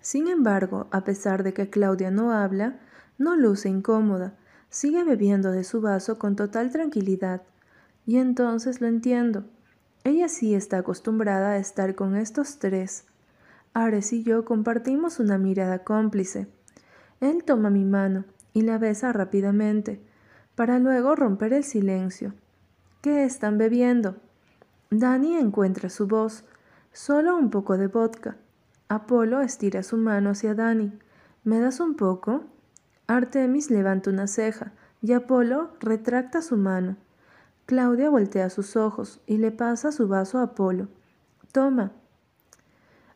Sin 0.01 0.27
embargo, 0.27 0.87
a 0.91 1.03
pesar 1.03 1.43
de 1.43 1.53
que 1.53 1.69
Claudia 1.69 2.09
no 2.09 2.31
habla, 2.31 2.79
no 3.19 3.35
luce 3.35 3.69
incómoda, 3.69 4.33
sigue 4.69 5.03
bebiendo 5.03 5.51
de 5.51 5.63
su 5.63 5.81
vaso 5.81 6.17
con 6.17 6.35
total 6.35 6.71
tranquilidad, 6.71 7.43
y 8.07 8.17
entonces 8.17 8.81
lo 8.81 8.87
entiendo. 8.87 9.43
Ella 10.03 10.27
sí 10.27 10.55
está 10.55 10.79
acostumbrada 10.79 11.51
a 11.51 11.57
estar 11.57 11.93
con 11.93 12.15
estos 12.15 12.57
tres. 12.57 13.05
Ares 13.73 14.11
y 14.11 14.23
yo 14.23 14.43
compartimos 14.45 15.19
una 15.19 15.37
mirada 15.37 15.83
cómplice. 15.83 16.47
Él 17.19 17.43
toma 17.43 17.69
mi 17.69 17.85
mano 17.85 18.25
y 18.53 18.61
la 18.61 18.77
besa 18.77 19.13
rápidamente, 19.13 20.01
para 20.55 20.79
luego 20.79 21.15
romper 21.15 21.53
el 21.53 21.63
silencio. 21.63 22.33
¿Qué 23.01 23.23
están 23.23 23.57
bebiendo? 23.57 24.17
Dani 24.89 25.37
encuentra 25.37 25.89
su 25.89 26.07
voz, 26.07 26.43
solo 26.91 27.37
un 27.37 27.49
poco 27.49 27.77
de 27.77 27.87
vodka. 27.87 28.35
Apolo 28.89 29.39
estira 29.39 29.83
su 29.83 29.95
mano 29.95 30.31
hacia 30.31 30.53
Dani. 30.53 30.91
¿Me 31.45 31.59
das 31.59 31.79
un 31.79 31.95
poco? 31.95 32.43
Artemis 33.07 33.71
levanta 33.71 34.09
una 34.09 34.27
ceja 34.27 34.73
y 35.01 35.13
Apolo 35.13 35.71
retracta 35.79 36.41
su 36.41 36.57
mano. 36.57 36.97
Claudia 37.65 38.09
voltea 38.09 38.49
sus 38.49 38.75
ojos 38.75 39.21
y 39.25 39.37
le 39.37 39.51
pasa 39.51 39.93
su 39.93 40.09
vaso 40.09 40.39
a 40.39 40.43
Apolo. 40.43 40.89
Toma. 41.53 41.93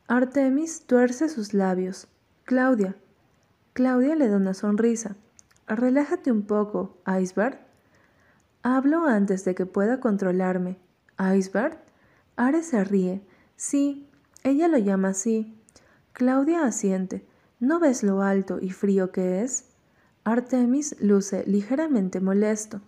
Artemis 0.07 0.83
tuerce 0.85 1.29
sus 1.29 1.55
labios. 1.55 2.07
Claudia. 2.43 2.95
Claudia 3.73 4.15
le 4.15 4.29
da 4.29 4.37
una 4.37 4.53
sonrisa. 4.53 5.15
Relájate 5.67 6.31
un 6.31 6.43
poco, 6.43 7.01
Iceberg. 7.19 7.57
Hablo 8.61 9.07
antes 9.07 9.45
de 9.45 9.55
que 9.55 9.65
pueda 9.65 9.99
controlarme. 9.99 10.77
¿Iceberg? 11.17 11.79
Ares 12.35 12.67
se 12.67 12.83
ríe. 12.83 13.23
Sí, 13.55 14.07
ella 14.43 14.67
lo 14.67 14.77
llama 14.77 15.07
así. 15.07 15.59
Claudia 16.13 16.65
asiente. 16.65 17.25
¿No 17.59 17.79
ves 17.79 18.03
lo 18.03 18.21
alto 18.21 18.59
y 18.61 18.69
frío 18.69 19.11
que 19.11 19.41
es? 19.41 19.71
Artemis 20.23 20.97
luce 21.01 21.43
ligeramente 21.47 22.21
molesto. 22.21 22.79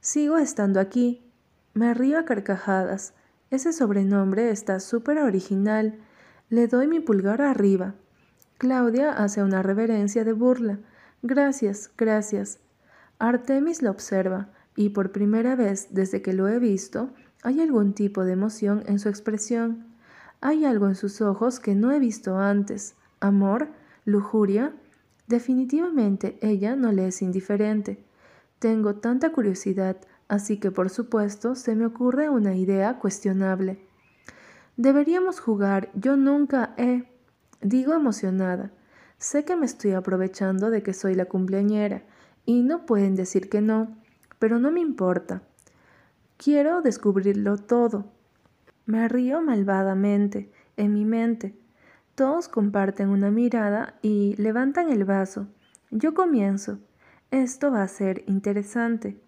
Sigo 0.00 0.36
estando 0.36 0.80
aquí. 0.80 1.24
Me 1.72 1.94
río 1.94 2.18
a 2.18 2.26
carcajadas. 2.26 3.14
Ese 3.48 3.72
sobrenombre 3.72 4.50
está 4.50 4.80
súper 4.80 5.16
original. 5.16 5.98
Le 6.52 6.68
doy 6.68 6.86
mi 6.86 7.00
pulgar 7.00 7.40
arriba. 7.40 7.94
Claudia 8.58 9.10
hace 9.12 9.42
una 9.42 9.62
reverencia 9.62 10.22
de 10.22 10.34
burla. 10.34 10.80
Gracias, 11.22 11.90
gracias. 11.96 12.58
Artemis 13.18 13.80
lo 13.80 13.90
observa, 13.90 14.50
y 14.76 14.90
por 14.90 15.12
primera 15.12 15.56
vez 15.56 15.88
desde 15.92 16.20
que 16.20 16.34
lo 16.34 16.48
he 16.48 16.58
visto, 16.58 17.08
hay 17.42 17.62
algún 17.62 17.94
tipo 17.94 18.26
de 18.26 18.34
emoción 18.34 18.82
en 18.84 18.98
su 18.98 19.08
expresión. 19.08 19.86
Hay 20.42 20.66
algo 20.66 20.88
en 20.88 20.94
sus 20.94 21.22
ojos 21.22 21.58
que 21.58 21.74
no 21.74 21.90
he 21.90 21.98
visto 21.98 22.36
antes. 22.36 22.96
Amor, 23.20 23.68
lujuria. 24.04 24.74
Definitivamente 25.28 26.36
ella 26.42 26.76
no 26.76 26.92
le 26.92 27.06
es 27.06 27.22
indiferente. 27.22 28.04
Tengo 28.58 28.96
tanta 28.96 29.32
curiosidad, 29.32 29.96
así 30.28 30.58
que 30.58 30.70
por 30.70 30.90
supuesto 30.90 31.54
se 31.54 31.74
me 31.74 31.86
ocurre 31.86 32.28
una 32.28 32.54
idea 32.54 32.98
cuestionable. 32.98 33.78
Deberíamos 34.76 35.40
jugar, 35.40 35.90
yo 35.94 36.16
nunca 36.16 36.74
he... 36.76 37.04
Digo 37.60 37.92
emocionada. 37.92 38.72
Sé 39.18 39.44
que 39.44 39.54
me 39.54 39.66
estoy 39.66 39.92
aprovechando 39.92 40.70
de 40.70 40.82
que 40.82 40.94
soy 40.94 41.14
la 41.14 41.26
cumpleañera, 41.26 42.02
y 42.44 42.62
no 42.62 42.86
pueden 42.86 43.14
decir 43.14 43.48
que 43.48 43.60
no, 43.60 43.96
pero 44.38 44.58
no 44.58 44.72
me 44.72 44.80
importa. 44.80 45.42
Quiero 46.36 46.82
descubrirlo 46.82 47.56
todo. 47.56 48.06
Me 48.84 49.06
río 49.08 49.40
malvadamente, 49.42 50.50
en 50.76 50.92
mi 50.92 51.04
mente. 51.04 51.56
Todos 52.16 52.48
comparten 52.48 53.10
una 53.10 53.30
mirada 53.30 53.94
y 54.02 54.34
levantan 54.36 54.90
el 54.90 55.04
vaso. 55.04 55.46
Yo 55.90 56.14
comienzo. 56.14 56.78
Esto 57.30 57.70
va 57.70 57.84
a 57.84 57.88
ser 57.88 58.24
interesante. 58.26 59.20